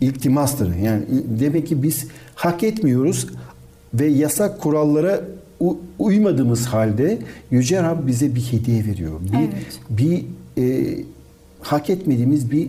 iltimastır. 0.00 0.76
Yani 0.76 1.02
demek 1.40 1.66
ki 1.66 1.82
biz 1.82 2.06
hak 2.34 2.62
etmiyoruz 2.62 3.26
ve 3.94 4.06
yasak 4.06 4.60
kurallara 4.60 5.20
uymadığımız 5.98 6.66
halde 6.66 7.18
Yüce 7.50 7.82
Rab 7.82 8.06
bize 8.06 8.34
bir 8.34 8.40
hediye 8.40 8.84
veriyor. 8.86 9.20
Bir, 9.20 9.38
Evet. 9.38 9.80
bir 9.90 10.24
e, 10.58 10.96
hak 11.60 11.90
etmediğimiz 11.90 12.50
bir 12.50 12.68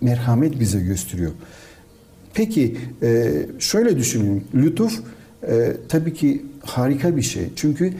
merhamet 0.00 0.60
bize 0.60 0.80
gösteriyor. 0.80 1.32
Peki 2.34 2.76
e, 3.02 3.32
şöyle 3.58 3.96
düşünün. 3.98 4.44
Lütuf 4.54 5.00
e, 5.48 5.72
tabii 5.88 6.14
ki 6.14 6.42
harika 6.64 7.16
bir 7.16 7.22
şey. 7.22 7.44
Çünkü 7.56 7.92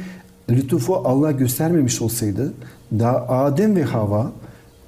lütufu 0.51 0.97
Allah 0.97 1.33
göstermemiş 1.33 2.03
olsaydı 2.03 2.53
daha 2.99 3.29
Adem 3.29 3.77
ve 3.77 3.83
Hava 3.83 4.33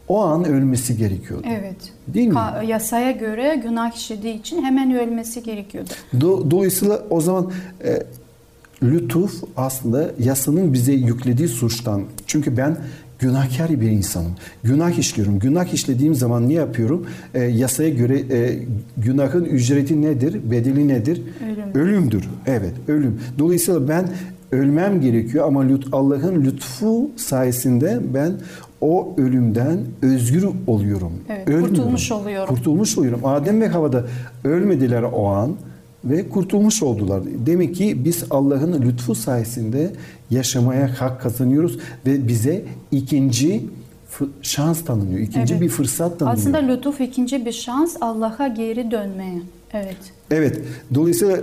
o 0.09 0.21
an 0.21 0.45
ölmesi 0.45 0.97
gerekiyordu. 0.97 1.47
Evet. 1.50 1.77
Değil 2.09 2.29
mi? 2.29 2.35
Ka- 2.35 2.65
yasaya 2.67 3.11
göre 3.11 3.61
günah 3.65 3.97
işlediği 3.97 4.41
için 4.41 4.62
hemen 4.62 4.95
ölmesi 4.95 5.43
gerekiyordu. 5.43 5.91
Do- 6.15 6.50
dolayısıyla 6.50 7.03
o 7.11 7.21
zaman 7.21 7.50
e, 7.85 8.03
lütuf 8.83 9.33
aslında 9.57 10.11
yasanın 10.19 10.73
bize 10.73 10.93
yüklediği 10.93 11.49
suçtan. 11.49 12.03
Çünkü 12.27 12.57
ben 12.57 12.77
günahkar 13.19 13.81
bir 13.81 13.91
insanım. 13.91 14.33
Günah 14.63 14.91
işliyorum. 14.99 15.39
Günah 15.39 15.75
işlediğim 15.75 16.15
zaman 16.15 16.49
ne 16.49 16.53
yapıyorum? 16.53 17.07
E, 17.35 17.45
yasaya 17.45 17.89
göre 17.89 18.19
e, 18.19 18.59
günahın 18.97 19.45
ücreti 19.45 20.03
nedir? 20.03 20.41
Bedeli 20.51 20.89
nedir? 20.89 21.23
Ölüm. 21.75 21.87
Ölümdür. 21.87 22.25
Evet, 22.47 22.73
ölüm. 22.89 23.21
Dolayısıyla 23.39 23.89
ben 23.89 24.09
ölmem 24.53 25.01
gerekiyor 25.01 25.47
ama 25.47 25.65
lüt- 25.65 25.89
Allah'ın 25.93 26.45
lütfu 26.45 27.11
sayesinde 27.17 28.01
ben 28.15 28.33
o 28.81 29.15
ölümden 29.17 29.79
özgür 30.03 30.47
oluyorum. 30.67 31.13
Evet, 31.29 31.49
Ölmüyorum. 31.49 31.75
kurtulmuş 31.75 32.13
oluyorum. 32.13 32.55
Kurtulmuş 32.55 32.99
oluyorum. 32.99 33.21
Adem 33.25 33.61
ve 33.61 33.69
Havada 33.69 34.05
ölmediler 34.45 35.03
o 35.03 35.27
an 35.27 35.51
ve 36.04 36.28
kurtulmuş 36.28 36.83
oldular. 36.83 37.23
Demek 37.47 37.75
ki 37.75 38.04
biz 38.04 38.25
Allah'ın 38.30 38.83
lütfu 38.83 39.14
sayesinde 39.14 39.92
yaşamaya 40.30 41.00
hak 41.00 41.21
kazanıyoruz 41.21 41.78
ve 42.07 42.28
bize 42.28 42.64
ikinci 42.90 43.66
şans 44.42 44.85
tanınıyor. 44.85 45.21
İkinci 45.21 45.52
Evet. 45.54 45.62
bir 45.62 45.69
fırsat 45.69 46.19
tanınıyor. 46.19 46.38
Aslında 46.38 46.59
lütuf 46.59 47.00
ikinci 47.00 47.47
bir 47.47 47.52
şans 47.52 47.97
Allah'a 48.00 48.49
geri 48.49 48.90
dönmeye. 48.90 49.42
Evet. 49.73 49.97
Evet. 50.30 50.61
Dolayısıyla 50.95 51.38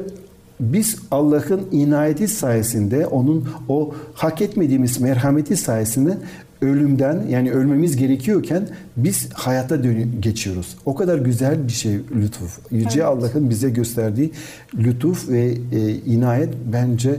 biz 0.60 0.98
Allah'ın 1.12 1.62
inayeti 1.72 2.28
sayesinde 2.28 3.08
onun 3.08 3.50
o 3.70 3.94
hak 4.14 4.42
etmediğimiz 4.42 5.02
merhameti 5.02 5.58
sayesinde 5.58 6.18
ölümden 6.62 7.24
yani 7.30 7.52
ölmemiz 7.52 7.96
gerekiyorken 7.98 8.68
biz 8.98 9.30
hayata 9.34 9.76
dönü- 9.76 10.20
geçiyoruz. 10.22 10.76
O 10.86 10.96
kadar 10.96 11.18
güzel 11.18 11.68
bir 11.68 11.72
şey 11.74 11.94
lütuf. 12.16 12.60
Yüce 12.72 12.90
Evet. 12.94 13.04
Allah'ın 13.04 13.50
bize 13.50 13.70
gösterdiği 13.70 14.32
lütuf 14.78 15.30
ve 15.30 15.54
e, 15.72 15.90
inayet 16.06 16.50
bence 16.74 17.16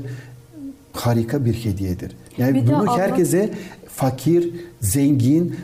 harika 0.92 1.44
bir 1.44 1.54
hediyedir. 1.54 2.12
Yani 2.38 2.62
Bir 2.62 2.66
bunu 2.66 2.90
Allah- 2.90 2.98
herkese 2.98 3.50
fakir, 3.88 4.50
zengin, 4.80 5.56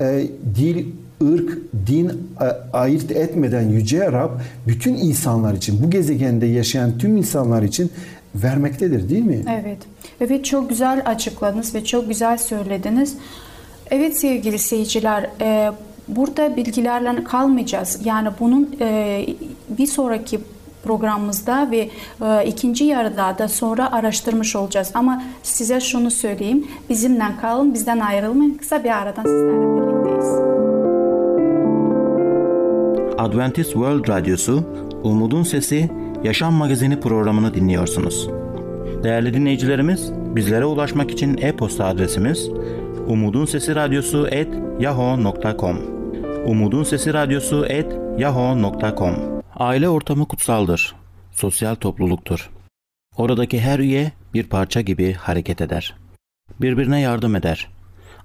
e, 0.00 0.26
dil, 0.54 0.86
ırk, 1.32 1.58
din 1.86 2.10
ayırt 2.72 3.10
etmeden 3.10 3.68
Yüce 3.68 4.12
Rab 4.12 4.30
bütün 4.66 4.94
insanlar 4.94 5.54
için, 5.54 5.82
bu 5.82 5.90
gezegende 5.90 6.46
yaşayan 6.46 6.98
tüm 6.98 7.16
insanlar 7.16 7.62
için 7.62 7.90
vermektedir 8.34 9.08
değil 9.08 9.24
mi? 9.24 9.44
Evet. 9.62 9.78
Evet 10.20 10.44
çok 10.44 10.68
güzel 10.68 11.02
açıkladınız 11.06 11.74
ve 11.74 11.84
çok 11.84 12.08
güzel 12.08 12.38
söylediniz. 12.38 13.16
Evet 13.90 14.18
sevgili 14.18 14.58
seyirciler, 14.58 15.30
e, 15.40 15.72
burada 16.08 16.56
bilgilerle 16.56 17.24
kalmayacağız. 17.24 18.00
Yani 18.04 18.28
bunun 18.40 18.76
e, 18.80 19.26
bir 19.68 19.86
sonraki 19.86 20.40
programımızda 20.84 21.70
ve 21.70 21.90
e, 22.22 22.46
ikinci 22.46 22.84
yarıda 22.84 23.38
da 23.38 23.48
sonra 23.48 23.92
araştırmış 23.92 24.56
olacağız. 24.56 24.90
Ama 24.94 25.22
size 25.42 25.80
şunu 25.80 26.10
söyleyeyim, 26.10 26.66
bizimle 26.90 27.24
kalın, 27.40 27.74
bizden 27.74 28.00
ayrılmayın. 28.00 28.54
Kısa 28.54 28.84
bir 28.84 28.90
aradan 28.90 29.22
sizlerle 29.22 29.76
birlikteyiz. 29.76 30.50
Adventist 33.18 33.72
World 33.72 34.08
Radyosu 34.08 34.64
Umutun 35.02 35.42
Sesi 35.42 35.90
Yaşam 36.24 36.54
Magazini 36.54 37.00
programını 37.00 37.54
dinliyorsunuz. 37.54 38.28
Değerli 39.02 39.34
dinleyicilerimiz, 39.34 40.12
bizlere 40.12 40.64
ulaşmak 40.64 41.10
için 41.10 41.38
e-posta 41.38 41.84
adresimiz 41.84 42.48
umudunsesiradyosu@yahoo.com. 43.06 45.76
Umutun 46.46 46.82
Sesi 46.82 47.14
Radyosu 47.14 47.66
@yahoo.com. 48.18 49.14
Aile 49.56 49.88
ortamı 49.88 50.28
kutsaldır. 50.28 50.94
Sosyal 51.32 51.74
topluluktur. 51.74 52.50
Oradaki 53.16 53.60
her 53.60 53.78
üye 53.78 54.12
bir 54.34 54.44
parça 54.44 54.80
gibi 54.80 55.12
hareket 55.12 55.60
eder. 55.60 55.94
Birbirine 56.60 57.00
yardım 57.00 57.36
eder. 57.36 57.68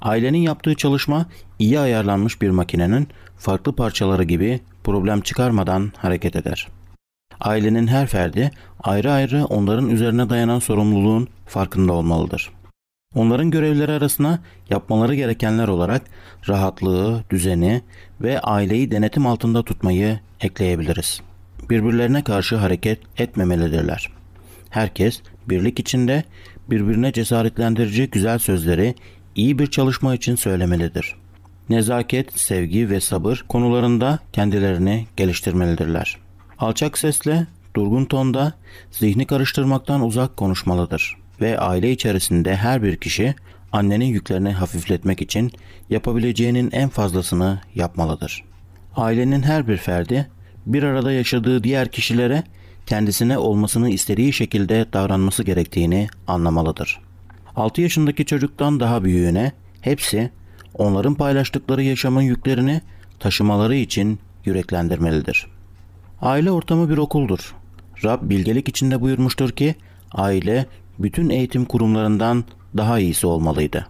Ailenin 0.01 0.37
yaptığı 0.37 0.75
çalışma 0.75 1.25
iyi 1.59 1.79
ayarlanmış 1.79 2.41
bir 2.41 2.49
makinenin 2.49 3.07
farklı 3.37 3.75
parçaları 3.75 4.23
gibi 4.23 4.59
problem 4.83 5.21
çıkarmadan 5.21 5.91
hareket 5.97 6.35
eder. 6.35 6.67
Ailenin 7.41 7.87
her 7.87 8.07
ferdi 8.07 8.51
ayrı 8.83 9.11
ayrı 9.11 9.45
onların 9.45 9.89
üzerine 9.89 10.29
dayanan 10.29 10.59
sorumluluğun 10.59 11.27
farkında 11.45 11.93
olmalıdır. 11.93 12.51
Onların 13.15 13.51
görevleri 13.51 13.91
arasına 13.91 14.39
yapmaları 14.69 15.15
gerekenler 15.15 15.67
olarak 15.67 16.01
rahatlığı, 16.49 17.23
düzeni 17.29 17.81
ve 18.21 18.39
aileyi 18.39 18.91
denetim 18.91 19.27
altında 19.27 19.63
tutmayı 19.63 20.19
ekleyebiliriz. 20.41 21.21
Birbirlerine 21.69 22.23
karşı 22.23 22.55
hareket 22.55 22.99
etmemelidirler. 23.17 24.11
Herkes 24.69 25.21
birlik 25.49 25.79
içinde 25.79 26.23
birbirine 26.69 27.11
cesaretlendirici 27.13 28.09
güzel 28.09 28.39
sözleri 28.39 28.95
iyi 29.35 29.59
bir 29.59 29.67
çalışma 29.67 30.15
için 30.15 30.35
söylemelidir. 30.35 31.15
Nezaket, 31.69 32.39
sevgi 32.39 32.89
ve 32.89 33.01
sabır 33.01 33.45
konularında 33.49 34.19
kendilerini 34.33 35.07
geliştirmelidirler. 35.17 36.24
Alçak 36.59 36.97
sesle, 36.97 37.47
durgun 37.75 38.05
tonda, 38.05 38.53
zihni 38.91 39.25
karıştırmaktan 39.25 40.01
uzak 40.01 40.37
konuşmalıdır 40.37 41.17
ve 41.41 41.59
aile 41.59 41.91
içerisinde 41.91 42.55
her 42.55 42.83
bir 42.83 42.95
kişi 42.95 43.35
annenin 43.71 44.05
yüklerini 44.05 44.51
hafifletmek 44.51 45.21
için 45.21 45.51
yapabileceğinin 45.89 46.71
en 46.71 46.89
fazlasını 46.89 47.61
yapmalıdır. 47.75 48.43
Ailenin 48.95 49.43
her 49.43 49.67
bir 49.67 49.77
ferdi 49.77 50.29
bir 50.65 50.83
arada 50.83 51.11
yaşadığı 51.11 51.63
diğer 51.63 51.91
kişilere 51.91 52.43
kendisine 52.85 53.37
olmasını 53.37 53.89
istediği 53.89 54.33
şekilde 54.33 54.85
davranması 54.93 55.43
gerektiğini 55.43 56.07
anlamalıdır. 56.27 56.99
6 57.55 57.81
yaşındaki 57.81 58.25
çocuktan 58.25 58.79
daha 58.79 59.03
büyüğüne 59.03 59.51
hepsi 59.81 60.31
onların 60.73 61.15
paylaştıkları 61.15 61.83
yaşamın 61.83 62.21
yüklerini 62.21 62.81
taşımaları 63.19 63.75
için 63.75 64.19
yüreklendirmelidir. 64.45 65.54
Aile 66.21 66.51
ortamı 66.51 66.89
bir 66.89 66.97
okuldur. 66.97 67.55
Rab 68.03 68.29
bilgelik 68.29 68.69
içinde 68.69 69.01
buyurmuştur 69.01 69.49
ki 69.49 69.75
aile 70.11 70.65
bütün 70.99 71.29
eğitim 71.29 71.65
kurumlarından 71.65 72.43
daha 72.77 72.99
iyisi 72.99 73.27
olmalıydı. 73.27 73.87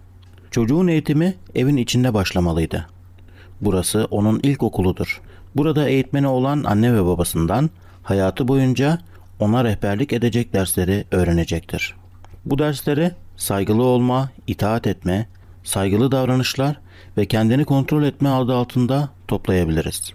Çocuğun 0.50 0.86
eğitimi 0.86 1.34
evin 1.54 1.76
içinde 1.76 2.14
başlamalıydı. 2.14 2.86
Burası 3.60 4.06
onun 4.10 4.40
ilk 4.42 4.62
okuludur. 4.62 5.20
Burada 5.56 5.88
eğitmeni 5.88 6.26
olan 6.26 6.64
anne 6.64 6.94
ve 6.94 7.04
babasından 7.04 7.70
hayatı 8.02 8.48
boyunca 8.48 8.98
ona 9.40 9.64
rehberlik 9.64 10.12
edecek 10.12 10.52
dersleri 10.52 11.04
öğrenecektir. 11.10 11.94
Bu 12.44 12.58
dersleri 12.58 13.12
saygılı 13.36 13.82
olma, 13.82 14.30
itaat 14.46 14.86
etme, 14.86 15.28
saygılı 15.64 16.12
davranışlar 16.12 16.80
ve 17.16 17.26
kendini 17.26 17.64
kontrol 17.64 18.02
etme 18.02 18.28
adı 18.28 18.54
altında 18.54 19.08
toplayabiliriz. 19.28 20.12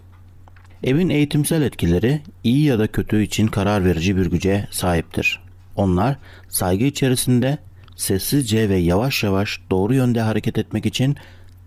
Evin 0.84 1.08
eğitimsel 1.08 1.62
etkileri 1.62 2.20
iyi 2.44 2.64
ya 2.64 2.78
da 2.78 2.86
kötü 2.86 3.22
için 3.22 3.46
karar 3.46 3.84
verici 3.84 4.16
bir 4.16 4.26
güce 4.26 4.66
sahiptir. 4.70 5.40
Onlar 5.76 6.16
saygı 6.48 6.84
içerisinde 6.84 7.58
sessizce 7.96 8.68
ve 8.68 8.76
yavaş 8.76 9.22
yavaş 9.22 9.60
doğru 9.70 9.94
yönde 9.94 10.20
hareket 10.20 10.58
etmek 10.58 10.86
için 10.86 11.16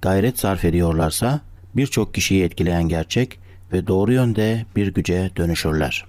gayret 0.02 0.40
sarf 0.40 0.66
ediyorlarsa 0.66 1.42
birçok 1.76 2.14
kişiyi 2.14 2.44
etkileyen 2.44 2.84
gerçek 2.84 3.40
ve 3.74 3.88
doğru 3.88 4.14
yönde 4.14 4.66
bir 4.76 4.94
güce 4.94 5.32
dönüşürler. 5.38 6.06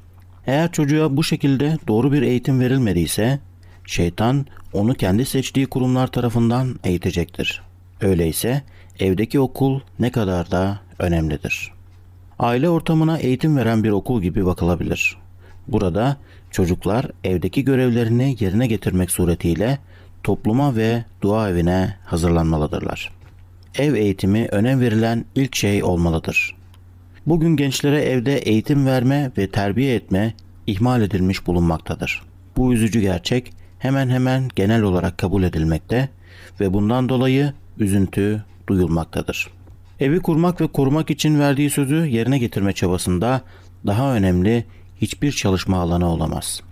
Eğer 0.46 0.72
çocuğa 0.72 1.16
bu 1.16 1.25
şekilde 1.25 1.78
doğru 1.88 2.12
bir 2.12 2.22
eğitim 2.22 2.60
verilmediyse 2.60 3.38
şeytan 3.84 4.46
onu 4.72 4.94
kendi 4.94 5.25
seçtiği 5.25 5.66
kurumlar 5.66 6.06
tarafından 6.06 6.80
eğitecektir. 6.84 7.62
Öyleyse 8.00 8.62
evdeki 9.00 9.40
okul 9.40 9.80
ne 9.98 10.10
kadar 10.10 10.50
da 10.50 10.80
önemlidir. 10.98 11.75
Aile 12.38 12.69
ortamına 12.69 13.19
eğitim 13.19 13.57
veren 13.57 13.85
bir 13.85 13.90
okul 13.90 14.23
gibi 14.23 14.47
bakılabilir. 14.47 15.16
Burada 15.69 16.16
çocuklar 16.50 17.07
evdeki 17.25 17.64
görevlerini 17.64 18.37
yerine 18.40 18.66
getirmek 18.66 19.11
suretiyle 19.11 19.78
topluma 20.23 20.76
ve 20.76 21.05
dua 21.23 21.50
evine 21.50 21.97
hazırlanmalıdırlar. 22.05 23.12
Ev 23.78 23.95
eğitimi 23.95 24.49
önem 24.50 24.81
verilen 24.81 25.25
ilk 25.35 25.57
şey 25.57 25.85
olmalıdır. 25.85 26.57
Bugün 27.26 27.57
gençlere 27.57 28.02
evde 28.02 28.38
eğitim 28.38 28.87
verme 28.87 29.31
ve 29.38 29.50
terbiye 29.50 29.95
etme 29.95 30.35
ihmal 30.66 31.02
edilmiş 31.02 31.47
bulunmaktadır. 31.47 32.23
Bu 32.57 32.75
üzücü 32.75 33.00
gerçek 33.00 33.52
hemen 33.78 34.09
hemen 34.09 34.49
genel 34.57 34.83
olarak 34.83 35.19
kabul 35.19 35.43
edilmekte 35.43 36.09
ve 36.61 36.73
bundan 36.73 37.09
dolayı 37.09 37.52
üzüntü 37.78 38.45
duyulmaktadır. 38.69 39.50
Evi 40.00 40.20
kurmak 40.20 40.60
ve 40.60 40.66
korumak 40.66 41.10
için 41.10 41.40
verdiği 41.40 41.70
sözü 41.70 42.06
yerine 42.06 42.38
getirme 42.38 42.72
çabasında 42.72 43.42
daha 43.86 44.14
önemli 44.14 44.64
hiçbir 45.00 45.32
çalışma 45.32 45.78
alanı 45.78 46.10
olamaz. 46.12 46.62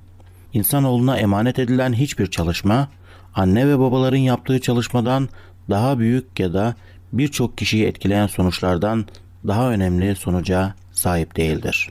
İnsanoğluna 0.53 1.19
emanet 1.19 1.59
edilen 1.59 1.93
hiçbir 1.93 2.27
çalışma 2.27 2.89
anne 3.35 3.69
ve 3.69 3.79
babaların 3.79 4.17
yaptığı 4.17 4.61
çalışmadan 4.61 5.29
daha 5.71 5.99
büyük 5.99 6.41
ya 6.41 6.55
da 6.55 6.75
birçok 7.13 7.59
kişiyi 7.59 7.85
etkileyen 7.85 8.27
sonuçlardan 8.27 9.07
daha 9.47 9.71
önemli 9.71 10.17
sonuca 10.17 10.75
sahip 10.93 11.37
değildir. 11.37 11.91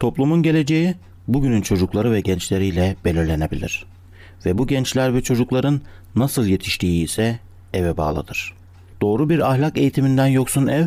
Toplumun 0.00 0.42
geleceği 0.42 0.94
bugünün 1.28 1.62
çocukları 1.62 2.12
ve 2.12 2.20
gençleriyle 2.20 2.96
belirlenebilir. 3.04 3.86
Ve 4.46 4.58
bu 4.58 4.66
gençler 4.66 5.14
ve 5.14 5.22
çocukların 5.22 5.80
nasıl 6.14 6.46
yetiştiği 6.46 7.04
ise 7.04 7.38
eve 7.74 7.96
bağlıdır. 7.96 8.59
Doğru 9.00 9.28
bir 9.28 9.50
ahlak 9.50 9.78
eğitiminden 9.78 10.26
yoksun 10.26 10.66
ev, 10.66 10.86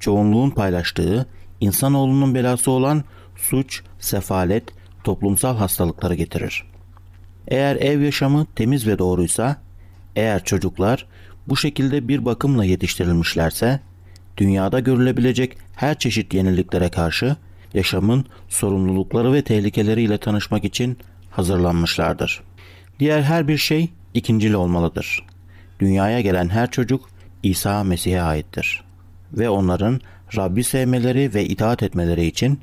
çoğunluğun 0.00 0.50
paylaştığı, 0.50 1.26
insanoğlunun 1.60 2.34
belası 2.34 2.70
olan 2.70 3.04
suç, 3.36 3.82
sefalet, 3.98 4.64
toplumsal 5.04 5.56
hastalıkları 5.56 6.14
getirir. 6.14 6.64
Eğer 7.48 7.76
ev 7.76 8.00
yaşamı 8.00 8.46
temiz 8.56 8.86
ve 8.86 8.98
doğruysa, 8.98 9.56
eğer 10.16 10.44
çocuklar 10.44 11.06
bu 11.46 11.56
şekilde 11.56 12.08
bir 12.08 12.24
bakımla 12.24 12.64
yetiştirilmişlerse, 12.64 13.80
dünyada 14.36 14.80
görülebilecek 14.80 15.58
her 15.76 15.98
çeşit 15.98 16.34
yeniliklere 16.34 16.88
karşı 16.88 17.36
yaşamın 17.74 18.26
sorumlulukları 18.48 19.32
ve 19.32 19.42
tehlikeleriyle 19.42 20.18
tanışmak 20.18 20.64
için 20.64 20.98
hazırlanmışlardır. 21.30 22.40
Diğer 22.98 23.22
her 23.22 23.48
bir 23.48 23.58
şey 23.58 23.90
ikincil 24.14 24.52
olmalıdır. 24.52 25.26
Dünyaya 25.80 26.20
gelen 26.20 26.48
her 26.48 26.70
çocuk 26.70 27.09
İsa 27.42 27.84
Mesih'e 27.84 28.22
aittir 28.22 28.84
ve 29.32 29.50
onların 29.50 30.00
Rabbi 30.36 30.64
sevmeleri 30.64 31.34
ve 31.34 31.44
itaat 31.44 31.82
etmeleri 31.82 32.26
için 32.26 32.60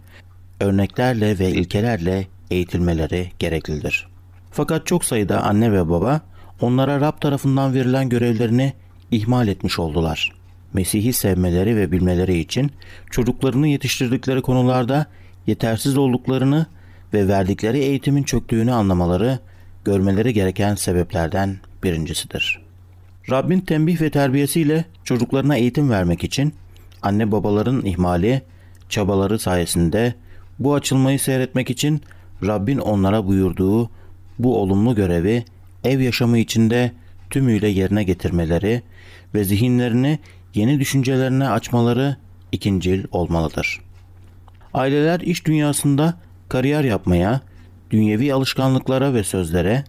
örneklerle 0.59 1.39
ve 1.39 1.49
ilkelerle 1.49 2.27
eğitilmeleri 2.51 3.31
gereklidir. 3.39 4.07
Fakat 4.51 4.85
çok 4.85 5.05
sayıda 5.05 5.41
anne 5.43 5.71
ve 5.71 5.89
baba 5.89 6.21
onlara 6.61 7.01
Rab 7.01 7.21
tarafından 7.21 7.73
verilen 7.73 8.09
görevlerini 8.09 8.73
ihmal 9.11 9.47
etmiş 9.47 9.79
oldular. 9.79 10.33
Mesih'i 10.73 11.13
sevmeleri 11.13 11.75
ve 11.75 11.91
bilmeleri 11.91 12.39
için 12.39 12.71
çocuklarını 13.11 13.67
yetiştirdikleri 13.67 14.41
konularda 14.41 15.05
yetersiz 15.47 15.97
olduklarını 15.97 16.65
ve 17.13 17.27
verdikleri 17.27 17.79
eğitimin 17.79 18.23
çöktüğünü 18.23 18.71
anlamaları 18.71 19.39
görmeleri 19.85 20.33
gereken 20.33 20.75
sebeplerden 20.75 21.57
birincisidir. 21.83 22.66
Rabbin 23.31 23.59
tembih 23.59 24.01
ve 24.01 24.09
terbiyesiyle 24.09 24.85
çocuklarına 25.03 25.55
eğitim 25.55 25.89
vermek 25.89 26.23
için 26.23 26.53
anne 27.01 27.31
babaların 27.31 27.85
ihmali, 27.85 28.41
çabaları 28.89 29.39
sayesinde 29.39 30.13
bu 30.59 30.75
açılmayı 30.75 31.19
seyretmek 31.19 31.69
için 31.69 32.01
Rabbin 32.45 32.77
onlara 32.77 33.27
buyurduğu 33.27 33.89
bu 34.39 34.57
olumlu 34.57 34.95
görevi 34.95 35.45
ev 35.83 35.99
yaşamı 35.99 36.37
içinde 36.37 36.91
tümüyle 37.29 37.67
yerine 37.67 38.03
getirmeleri 38.03 38.81
ve 39.33 39.43
zihinlerini 39.43 40.19
yeni 40.53 40.79
düşüncelerine 40.79 41.49
açmaları 41.49 42.17
ikincil 42.51 43.03
olmalıdır. 43.11 43.81
Aileler 44.73 45.19
iş 45.19 45.45
dünyasında 45.45 46.13
kariyer 46.49 46.83
yapmaya, 46.83 47.41
dünyevi 47.91 48.33
alışkanlıklara 48.33 49.13
ve 49.13 49.23
sözlere 49.23 49.83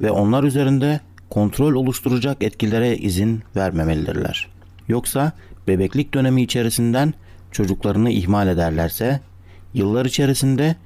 ve 0.00 0.10
onlar 0.10 0.44
üzerinde 0.44 1.00
kontrol 1.32 1.74
oluşturacak 1.74 2.42
etkilere 2.42 2.96
izin 2.96 3.42
vermemelidirler. 3.56 4.48
Yoksa 4.88 5.32
bebeklik 5.68 6.14
dönemi 6.14 6.42
içerisinden 6.42 7.14
çocuklarını 7.52 8.10
ihmal 8.10 8.48
ederlerse, 8.48 9.20
yıllar 9.74 10.06
içerisinde 10.06 10.76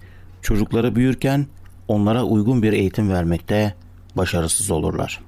çocukları 0.42 0.96
büyürken 0.96 1.46
onlara 1.88 2.22
uygun 2.24 2.62
bir 2.62 2.72
eğitim 2.72 3.10
vermekte 3.10 3.74
başarısız 4.16 4.70
olurlar. 4.70 5.20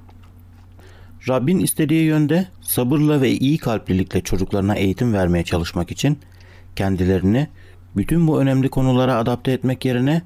Rabbin 1.28 1.58
istediği 1.58 2.04
yönde 2.04 2.46
sabırla 2.60 3.20
ve 3.20 3.30
iyi 3.30 3.58
kalplilikle 3.58 4.20
çocuklarına 4.20 4.74
eğitim 4.74 5.12
vermeye 5.12 5.44
çalışmak 5.44 5.90
için 5.90 6.18
kendilerini 6.76 7.48
bütün 7.96 8.26
bu 8.28 8.40
önemli 8.40 8.68
konulara 8.68 9.16
adapte 9.16 9.52
etmek 9.52 9.84
yerine 9.84 10.22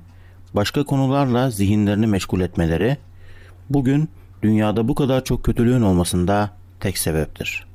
başka 0.55 0.85
konularla 0.85 1.50
zihinlerini 1.50 2.07
meşgul 2.07 2.40
etmeleri 2.40 2.96
bugün 3.70 4.09
dünyada 4.42 4.88
bu 4.88 4.94
kadar 4.94 5.24
çok 5.24 5.44
kötülüğün 5.44 5.83
olmasında 5.83 6.50
tek 6.81 6.98
sebeptir. 6.98 7.66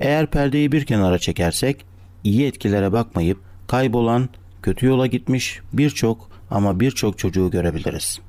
Eğer 0.00 0.26
perdeyi 0.26 0.72
bir 0.72 0.84
kenara 0.84 1.18
çekersek 1.18 1.84
iyi 2.24 2.46
etkilere 2.46 2.92
bakmayıp 2.92 3.38
kaybolan, 3.68 4.28
kötü 4.62 4.86
yola 4.86 5.06
gitmiş 5.06 5.60
birçok 5.72 6.30
ama 6.50 6.80
birçok 6.80 7.18
çocuğu 7.18 7.50
görebiliriz. 7.50 8.20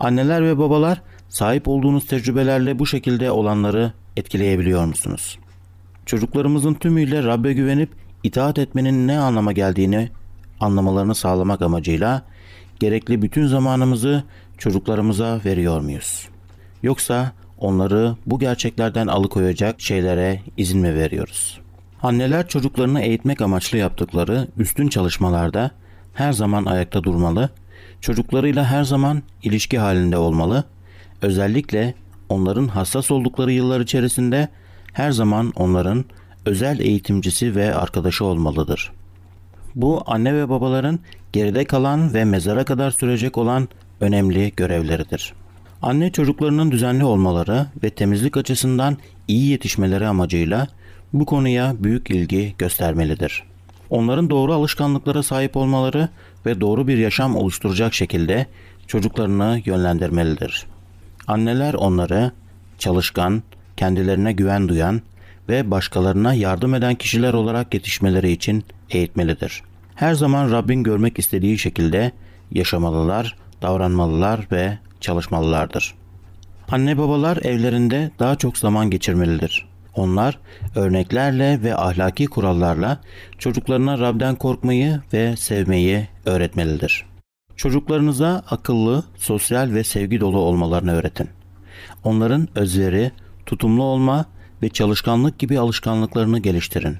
Anneler 0.00 0.44
ve 0.44 0.58
babalar 0.58 1.02
sahip 1.28 1.68
olduğunuz 1.68 2.06
tecrübelerle 2.06 2.78
bu 2.78 2.86
şekilde 2.86 3.30
olanları 3.30 3.92
etkileyebiliyor 4.16 4.84
musunuz? 4.84 5.38
Çocuklarımızın 6.06 6.74
tümüyle 6.74 7.24
Rabbe 7.24 7.52
güvenip 7.52 7.90
itaat 8.22 8.58
etmenin 8.58 9.08
ne 9.08 9.18
anlama 9.18 9.52
geldiğini 9.52 10.08
anlamalarını 10.60 11.14
sağlamak 11.14 11.62
amacıyla 11.62 12.22
gerekli 12.80 13.22
bütün 13.22 13.46
zamanımızı 13.46 14.24
çocuklarımıza 14.58 15.40
veriyor 15.44 15.80
muyuz? 15.80 16.28
Yoksa 16.82 17.32
onları 17.58 18.16
bu 18.26 18.38
gerçeklerden 18.38 19.06
alıkoyacak 19.06 19.80
şeylere 19.80 20.40
izin 20.56 20.80
mi 20.80 20.94
veriyoruz? 20.94 21.60
Anneler 22.02 22.48
çocuklarını 22.48 23.00
eğitmek 23.00 23.40
amaçlı 23.40 23.78
yaptıkları 23.78 24.48
üstün 24.58 24.88
çalışmalarda 24.88 25.70
her 26.14 26.32
zaman 26.32 26.64
ayakta 26.64 27.04
durmalı, 27.04 27.50
çocuklarıyla 28.00 28.64
her 28.64 28.84
zaman 28.84 29.22
ilişki 29.42 29.78
halinde 29.78 30.16
olmalı, 30.16 30.64
özellikle 31.22 31.94
onların 32.28 32.68
hassas 32.68 33.10
oldukları 33.10 33.52
yıllar 33.52 33.80
içerisinde 33.80 34.48
her 34.92 35.10
zaman 35.10 35.52
onların 35.56 36.04
özel 36.46 36.80
eğitimcisi 36.80 37.56
ve 37.56 37.74
arkadaşı 37.74 38.24
olmalıdır. 38.24 38.92
Bu 39.74 40.02
anne 40.06 40.34
ve 40.34 40.48
babaların 40.48 40.98
geride 41.32 41.64
kalan 41.64 42.14
ve 42.14 42.24
mezara 42.24 42.64
kadar 42.64 42.90
sürecek 42.90 43.38
olan 43.38 43.68
önemli 44.00 44.52
görevleridir. 44.56 45.34
Anne 45.82 46.12
çocuklarının 46.12 46.70
düzenli 46.70 47.04
olmaları 47.04 47.66
ve 47.82 47.90
temizlik 47.90 48.36
açısından 48.36 48.96
iyi 49.28 49.50
yetişmeleri 49.50 50.06
amacıyla 50.06 50.68
bu 51.12 51.26
konuya 51.26 51.74
büyük 51.78 52.10
ilgi 52.10 52.54
göstermelidir. 52.58 53.42
Onların 53.90 54.30
doğru 54.30 54.52
alışkanlıklara 54.52 55.22
sahip 55.22 55.56
olmaları 55.56 56.08
ve 56.46 56.60
doğru 56.60 56.88
bir 56.88 56.98
yaşam 56.98 57.36
oluşturacak 57.36 57.94
şekilde 57.94 58.46
çocuklarını 58.86 59.62
yönlendirmelidir. 59.64 60.66
Anneler 61.26 61.74
onları 61.74 62.32
çalışkan, 62.78 63.42
kendilerine 63.76 64.32
güven 64.32 64.68
duyan 64.68 65.02
ve 65.48 65.70
başkalarına 65.70 66.34
yardım 66.34 66.74
eden 66.74 66.94
kişiler 66.94 67.32
olarak 67.32 67.74
yetişmeleri 67.74 68.30
için 68.32 68.64
eğitmelidir. 68.90 69.62
Her 69.94 70.14
zaman 70.14 70.52
Rabbin 70.52 70.82
görmek 70.82 71.18
istediği 71.18 71.58
şekilde 71.58 72.12
yaşamalılar, 72.52 73.36
davranmalılar 73.62 74.40
ve 74.52 74.78
çalışmalılardır. 75.00 75.94
Anne 76.68 76.98
babalar 76.98 77.36
evlerinde 77.36 78.10
daha 78.18 78.36
çok 78.36 78.58
zaman 78.58 78.90
geçirmelidir. 78.90 79.68
Onlar 79.94 80.38
örneklerle 80.74 81.62
ve 81.62 81.76
ahlaki 81.76 82.26
kurallarla 82.26 83.00
çocuklarına 83.38 83.98
Rab'den 83.98 84.34
korkmayı 84.34 85.00
ve 85.12 85.36
sevmeyi 85.36 86.08
öğretmelidir. 86.24 87.04
Çocuklarınıza 87.56 88.42
akıllı, 88.50 89.04
sosyal 89.16 89.74
ve 89.74 89.84
sevgi 89.84 90.20
dolu 90.20 90.38
olmalarını 90.38 90.92
öğretin. 90.92 91.28
Onların 92.04 92.48
özveri, 92.54 93.12
tutumlu 93.46 93.82
olma 93.82 94.24
ve 94.62 94.68
çalışkanlık 94.68 95.38
gibi 95.38 95.58
alışkanlıklarını 95.58 96.38
geliştirin. 96.38 96.96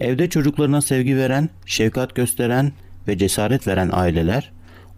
Evde 0.00 0.30
çocuklarına 0.30 0.82
sevgi 0.82 1.16
veren, 1.16 1.50
şefkat 1.66 2.14
gösteren 2.14 2.72
ve 3.08 3.18
cesaret 3.18 3.68
veren 3.68 3.90
aileler 3.92 4.52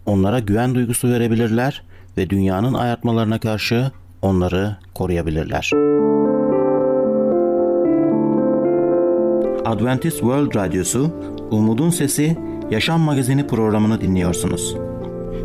onlara 0.05 0.39
güven 0.39 0.75
duygusu 0.75 1.09
verebilirler 1.09 1.81
ve 1.81 1.94
dünyanın 2.29 2.73
ayartmalarına 2.73 3.39
karşı 3.39 3.91
onları 4.21 4.75
koruyabilirler. 4.93 5.71
Adventist 9.65 10.19
World 10.19 10.55
Radyosu, 10.55 11.11
Umutun 11.51 11.89
Sesi, 11.89 12.37
Yaşam 12.71 13.01
Magazini 13.01 13.47
programını 13.47 14.01
dinliyorsunuz. 14.01 14.75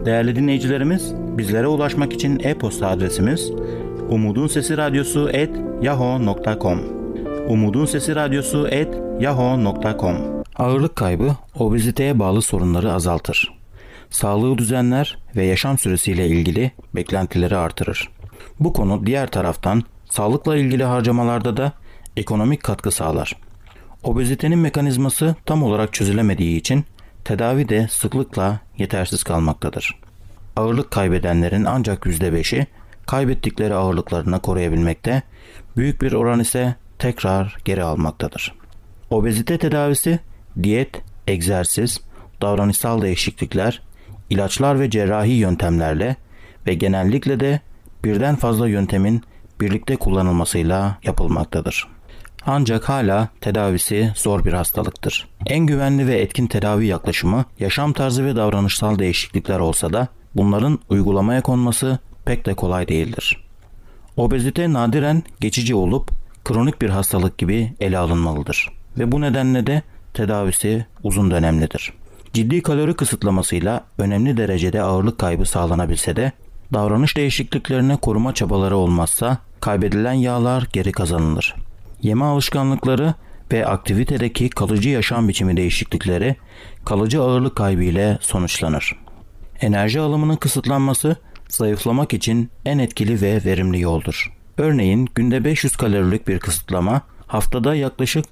Değerli 0.05 0.37
dinleyicilerimiz, 0.37 1.15
bizlere 1.39 1.67
ulaşmak 1.67 2.13
için 2.13 2.41
e-posta 2.45 2.89
adresimiz 2.89 3.53
Umutun 4.11 4.47
Sesi 4.47 4.77
Sesi 7.85 8.17
Radyosu 8.17 8.69
Ağırlık 10.57 10.97
kaybı 10.97 11.31
obeziteye 11.59 12.19
bağlı 12.19 12.43
sorunları 12.43 12.93
azaltır. 12.93 13.60
Sağlığı 14.11 14.59
düzenler 14.59 15.19
ve 15.37 15.45
yaşam 15.45 15.79
süresiyle 15.79 16.29
ilgili 16.29 16.71
beklentileri 16.95 17.57
artırır. 17.57 18.09
Bu 18.61 18.73
konu 18.73 19.07
diğer 19.07 19.31
taraftan 19.31 19.83
sağlıkla 20.11 20.57
ilgili 20.57 20.85
harcamalarda 20.85 21.57
da 21.57 21.73
ekonomik 22.17 22.63
katkı 22.63 22.91
sağlar. 22.91 23.37
Obezitenin 24.03 24.59
mekanizması 24.59 25.35
tam 25.47 25.63
olarak 25.63 25.93
çözülemediği 25.93 26.57
için 26.57 26.85
tedavi 27.25 27.69
de 27.69 27.89
sıklıkla 27.91 28.61
yetersiz 28.79 29.23
kalmaktadır. 29.23 30.01
Ağırlık 30.57 30.91
kaybedenlerin 30.91 31.65
ancak 31.65 32.07
%5'i 32.07 32.67
kaybettikleri 33.07 33.75
ağırlıklarını 33.75 34.41
koruyabilmekte, 34.41 35.23
büyük 35.77 36.03
bir 36.03 36.13
oran 36.13 36.41
ise 36.41 36.75
tekrar 36.99 37.57
geri 37.65 37.83
almaktadır. 37.83 38.55
Obezite 39.11 39.59
tedavisi 39.59 40.19
diyet, 40.63 41.03
egzersiz, 41.27 42.01
davranışsal 42.43 43.03
değişiklikler, 43.03 43.83
ilaçlar 44.31 44.81
ve 44.81 44.91
cerrahi 44.91 45.33
yöntemlerle 45.33 46.17
ve 46.67 46.75
genellikle 46.75 47.41
de 47.41 47.61
birden 48.05 48.37
fazla 48.37 48.69
yöntemin 48.69 49.23
birlikte 49.61 49.97
kullanılmasıyla 49.97 50.99
yapılmaktadır. 51.03 51.89
Ancak 52.47 52.89
hala 52.89 53.29
tedavisi 53.41 54.13
zor 54.17 54.45
bir 54.45 54.53
hastalıktır. 54.53 55.29
En 55.47 55.67
güvenli 55.67 56.07
ve 56.07 56.21
etkin 56.21 56.47
tedavi 56.47 56.87
yaklaşımı 56.87 57.45
yaşam 57.59 57.93
tarzı 57.93 58.25
ve 58.25 58.37
davranışsal 58.37 58.99
değişiklikler 58.99 59.59
olsa 59.59 59.93
da 59.93 60.09
bunların 60.35 60.79
uygulamaya 60.89 61.43
konması 61.43 61.99
pek 62.25 62.47
de 62.47 62.55
kolay 62.55 62.89
değildir. 62.89 63.45
Obezite 64.17 64.73
nadiren 64.73 65.23
geçici 65.41 65.75
olup 65.75 66.11
kronik 66.45 66.83
bir 66.83 66.91
hastalık 66.91 67.39
gibi 67.39 67.73
ele 67.81 67.99
alınmalıdır 67.99 68.71
ve 68.99 69.13
bu 69.13 69.21
nedenle 69.21 69.67
de 69.67 69.83
tedavisi 70.15 70.87
uzun 71.03 71.31
dönemlidir. 71.31 71.93
Ciddi 72.33 72.63
kalori 72.63 72.95
kısıtlamasıyla 72.95 73.85
önemli 73.99 74.37
derecede 74.37 74.83
ağırlık 74.83 75.19
kaybı 75.19 75.47
sağlanabilse 75.47 76.17
de 76.17 76.33
davranış 76.73 77.17
değişikliklerine 77.17 77.97
koruma 77.97 78.35
çabaları 78.35 78.77
olmazsa 78.77 79.39
kaybedilen 79.61 80.13
yağlar 80.13 80.69
geri 80.73 80.93
kazanılır. 80.93 81.55
Yeme 82.03 82.25
alışkanlıkları 82.25 83.15
ve 83.53 83.67
aktivitedeki 83.67 84.51
kalıcı 84.51 84.89
yaşam 84.89 85.29
biçimi 85.29 85.57
değişiklikleri 85.57 86.37
kalıcı 86.85 87.23
ağırlık 87.23 87.57
kaybı 87.57 87.83
ile 87.83 88.19
sonuçlanır. 88.21 88.97
Enerji 89.61 90.01
alımının 90.01 90.37
kısıtlanması 90.37 91.17
zayıflamak 91.49 92.15
için 92.15 92.51
en 92.65 92.79
etkili 92.79 93.21
ve 93.21 93.45
verimli 93.45 93.81
yoldur. 93.81 94.33
Örneğin 94.59 95.09
günde 95.15 95.45
500 95.45 95.77
kalorilik 95.77 96.29
bir 96.29 96.39
kısıtlama 96.39 97.03
haftada 97.27 97.75
yaklaşık 97.75 98.25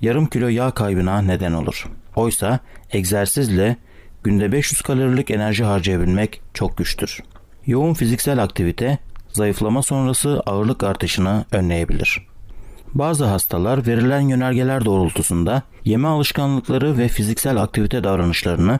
yarım 0.00 0.26
kilo 0.26 0.48
yağ 0.48 0.70
kaybına 0.70 1.22
neden 1.22 1.52
olur. 1.52 1.88
Oysa 2.16 2.58
egzersizle 2.92 3.76
günde 4.24 4.52
500 4.52 4.82
kalorilik 4.82 5.30
enerji 5.30 5.64
harcayabilmek 5.64 6.40
çok 6.54 6.76
güçtür. 6.76 7.20
Yoğun 7.66 7.94
fiziksel 7.94 8.42
aktivite 8.42 8.98
zayıflama 9.32 9.82
sonrası 9.82 10.42
ağırlık 10.46 10.82
artışını 10.82 11.44
önleyebilir. 11.52 12.26
Bazı 12.94 13.24
hastalar 13.24 13.86
verilen 13.86 14.20
yönergeler 14.20 14.84
doğrultusunda 14.84 15.62
yeme 15.84 16.08
alışkanlıkları 16.08 16.98
ve 16.98 17.08
fiziksel 17.08 17.62
aktivite 17.62 18.04
davranışlarını 18.04 18.78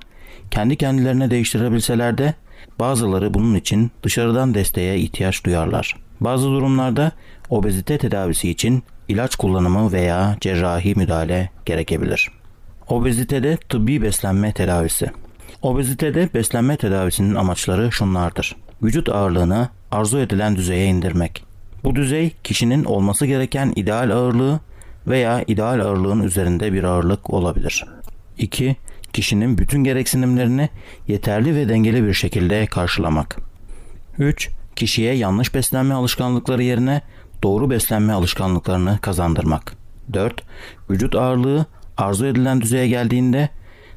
kendi 0.51 0.77
kendilerine 0.77 1.31
değiştirebilseler 1.31 2.19
de 2.19 2.35
bazıları 2.81 3.35
bunun 3.35 3.55
için 3.55 3.91
dışarıdan 4.03 4.55
desteğe 4.55 4.99
ihtiyaç 4.99 5.45
duyarlar. 5.45 6.04
Bazı 6.21 6.47
durumlarda 6.47 7.13
obezite 7.51 7.99
tedavisi 7.99 8.51
için 8.51 8.83
ilaç 9.09 9.37
kullanımı 9.37 9.93
veya 9.93 10.37
cerrahi 10.41 10.95
müdahale 10.95 11.51
gerekebilir. 11.67 12.31
Obezitede 12.89 13.57
tıbbi 13.57 14.03
beslenme 14.03 14.53
tedavisi. 14.53 15.11
Obezitede 15.63 16.29
beslenme 16.35 16.77
tedavisinin 16.77 17.35
amaçları 17.35 17.93
şunlardır. 17.93 18.57
Vücut 18.83 19.09
ağırlığını 19.09 19.69
arzu 19.91 20.19
edilen 20.19 20.57
düzeye 20.57 20.87
indirmek. 20.87 21.45
Bu 21.85 21.97
düzey 21.97 22.33
kişinin 22.45 22.85
olması 22.85 23.27
gereken 23.27 23.73
ideal 23.77 24.11
ağırlığı 24.11 24.61
veya 25.07 25.45
ideal 25.47 25.81
ağırlığın 25.81 26.23
üzerinde 26.23 26.73
bir 26.73 26.85
ağırlık 26.85 27.31
olabilir. 27.31 27.85
2. 28.39 28.77
Kişinin 29.13 29.59
bütün 29.59 29.85
gereksinimlerini 29.85 30.69
yeterli 31.09 31.55
ve 31.55 31.69
dengeli 31.69 32.05
bir 32.05 32.15
şekilde 32.15 32.67
karşılamak. 32.67 33.37
3. 34.19 34.51
Kişiye 34.77 35.15
yanlış 35.15 35.55
beslenme 35.55 35.95
alışkanlıkları 35.95 36.63
yerine 36.63 37.03
doğru 37.43 37.71
beslenme 37.71 38.13
alışkanlıklarını 38.13 38.99
kazandırmak. 39.03 39.77
4. 40.13 40.43
Vücut 40.91 41.15
ağırlığı 41.15 41.67
arzu 41.97 42.27
edilen 42.27 42.61
düzeye 42.61 42.89
geldiğinde 42.89 43.49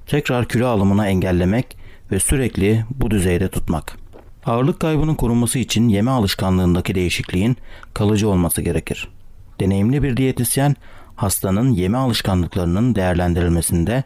tekrar 0.06 0.48
kilo 0.48 0.68
alımına 0.68 1.08
engellemek 1.08 1.78
ve 2.12 2.20
sürekli 2.20 2.86
bu 2.90 3.12
düzeyde 3.12 3.48
tutmak. 3.48 3.98
Ağırlık 4.46 4.80
kaybının 4.80 5.16
korunması 5.16 5.60
için 5.60 5.90
yeme 5.90 6.12
alışkanlığındaki 6.12 6.96
değişikliğin 6.96 7.58
kalıcı 7.94 8.30
olması 8.30 8.62
gerekir. 8.62 9.08
Deneyimli 9.60 10.04
bir 10.04 10.18
diyetisyen 10.18 10.76
hastanın 11.16 11.72
yeme 11.72 11.98
alışkanlıklarının 11.98 12.96
değerlendirilmesinde 12.96 14.04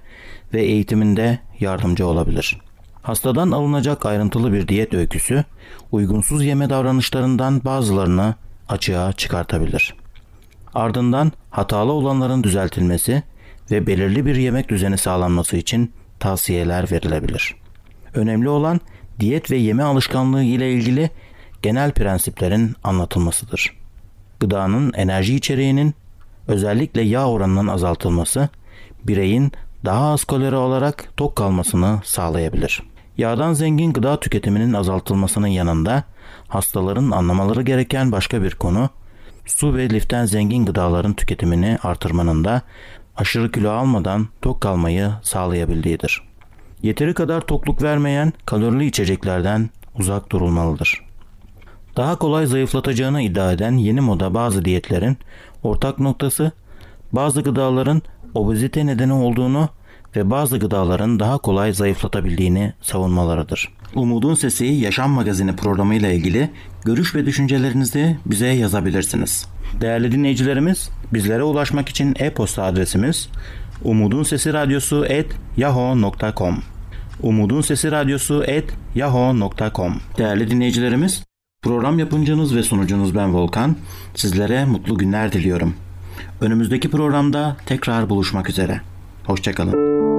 ve 0.54 0.62
eğitiminde 0.62 1.40
yardımcı 1.60 2.08
olabilir. 2.08 2.62
Hastadan 3.02 3.52
alınacak 3.52 4.06
ayrıntılı 4.06 4.54
bir 4.54 4.68
diyet 4.68 4.94
öyküsü 4.94 5.44
uygunsuz 5.92 6.46
yeme 6.46 6.70
davranışlarından 6.70 7.62
bazılarını 7.66 8.36
açığa 8.70 9.14
çıkartabilir. 9.14 9.96
Ardından 10.74 11.32
hatalı 11.50 11.92
olanların 11.92 12.44
düzeltilmesi 12.44 13.24
ve 13.72 13.88
belirli 13.88 14.26
bir 14.26 14.36
yemek 14.36 14.70
düzeni 14.70 14.98
sağlanması 14.98 15.58
için 15.58 15.94
tavsiyeler 16.20 16.92
verilebilir. 16.92 17.56
Önemli 18.14 18.50
olan 18.50 18.80
diyet 19.20 19.52
ve 19.52 19.58
yeme 19.58 19.84
alışkanlığı 19.84 20.44
ile 20.44 20.74
ilgili 20.74 21.10
genel 21.62 21.92
prensiplerin 21.92 22.76
anlatılmasıdır. 22.84 23.78
Gıdanın 24.40 24.94
enerji 24.94 25.36
içeriğinin 25.36 25.94
özellikle 26.48 27.02
yağ 27.02 27.30
oranının 27.30 27.68
azaltılması 27.68 28.50
bireyin 29.04 29.52
daha 29.86 30.12
az 30.12 30.24
kalori 30.24 30.56
alarak 30.56 31.10
tok 31.18 31.36
kalmasını 31.36 32.00
sağlayabilir. 32.04 32.91
Yağdan 33.22 33.54
zengin 33.54 33.94
gıda 33.94 34.20
tüketiminin 34.20 34.74
azaltılmasının 34.74 35.48
yanında 35.48 36.04
hastaların 36.48 37.12
anlamaları 37.12 37.62
gereken 37.62 38.12
başka 38.12 38.44
bir 38.44 38.56
konu 38.56 38.90
su 39.46 39.76
ve 39.76 39.90
liften 39.90 40.26
zengin 40.26 40.66
gıdaların 40.66 41.14
tüketimini 41.14 41.78
artırmanın 41.84 42.46
da 42.46 42.62
aşırı 43.18 43.52
kilo 43.52 43.72
almadan 43.72 44.28
tok 44.42 44.62
kalmayı 44.62 45.12
sağlayabildiğidir. 45.24 46.24
Yeteri 46.84 47.14
kadar 47.14 47.42
tokluk 47.42 47.82
vermeyen 47.82 48.34
kalorili 48.46 48.86
içeceklerden 48.86 49.70
uzak 50.00 50.32
durulmalıdır. 50.32 51.06
Daha 51.98 52.16
kolay 52.16 52.46
zayıflatacağını 52.46 53.22
iddia 53.22 53.52
eden 53.52 53.78
yeni 53.78 54.02
moda 54.02 54.34
bazı 54.34 54.66
diyetlerin 54.66 55.18
ortak 55.64 56.00
noktası 56.00 56.52
bazı 57.12 57.42
gıdaların 57.42 58.02
obezite 58.34 58.86
nedeni 58.86 59.14
olduğunu 59.14 59.70
ve 60.16 60.30
bazı 60.30 60.58
gıdaların 60.58 61.20
daha 61.20 61.38
kolay 61.38 61.74
zayıflatabildiğini 61.74 62.74
savunmalarıdır. 62.82 63.70
Umudun 63.96 64.36
Sesi 64.36 64.66
Yaşam 64.66 65.12
Magazini 65.12 65.56
programı 65.56 65.96
ile 65.96 66.16
ilgili 66.16 66.50
görüş 66.86 67.16
ve 67.16 67.26
düşüncelerinizi 67.26 68.18
bize 68.26 68.48
yazabilirsiniz. 68.48 69.48
Değerli 69.82 70.12
dinleyicilerimiz, 70.12 70.90
bizlere 71.14 71.44
ulaşmak 71.44 71.90
için 71.90 72.16
e-posta 72.20 72.64
adresimiz 72.64 73.30
umudun 73.84 74.24
sesi 74.24 74.54
radyosu 74.54 75.06
et 75.06 75.28
yahoo.com 75.58 76.64
Umudun 77.24 77.62
Sesi 77.62 77.92
Radyosu 77.92 78.44
et 78.44 78.74
yahoo.com 78.96 79.96
Değerli 80.18 80.52
dinleyicilerimiz, 80.52 81.24
program 81.62 82.00
yapımcınız 82.00 82.56
ve 82.56 82.64
sunucunuz 82.64 83.16
ben 83.16 83.34
Volkan. 83.34 83.76
Sizlere 84.16 84.66
mutlu 84.66 84.98
günler 84.98 85.32
diliyorum. 85.32 85.74
Önümüzdeki 86.42 86.90
programda 86.92 87.58
tekrar 87.66 88.10
buluşmak 88.10 88.50
üzere. 88.50 88.82
Hoşçakalın. 89.32 90.11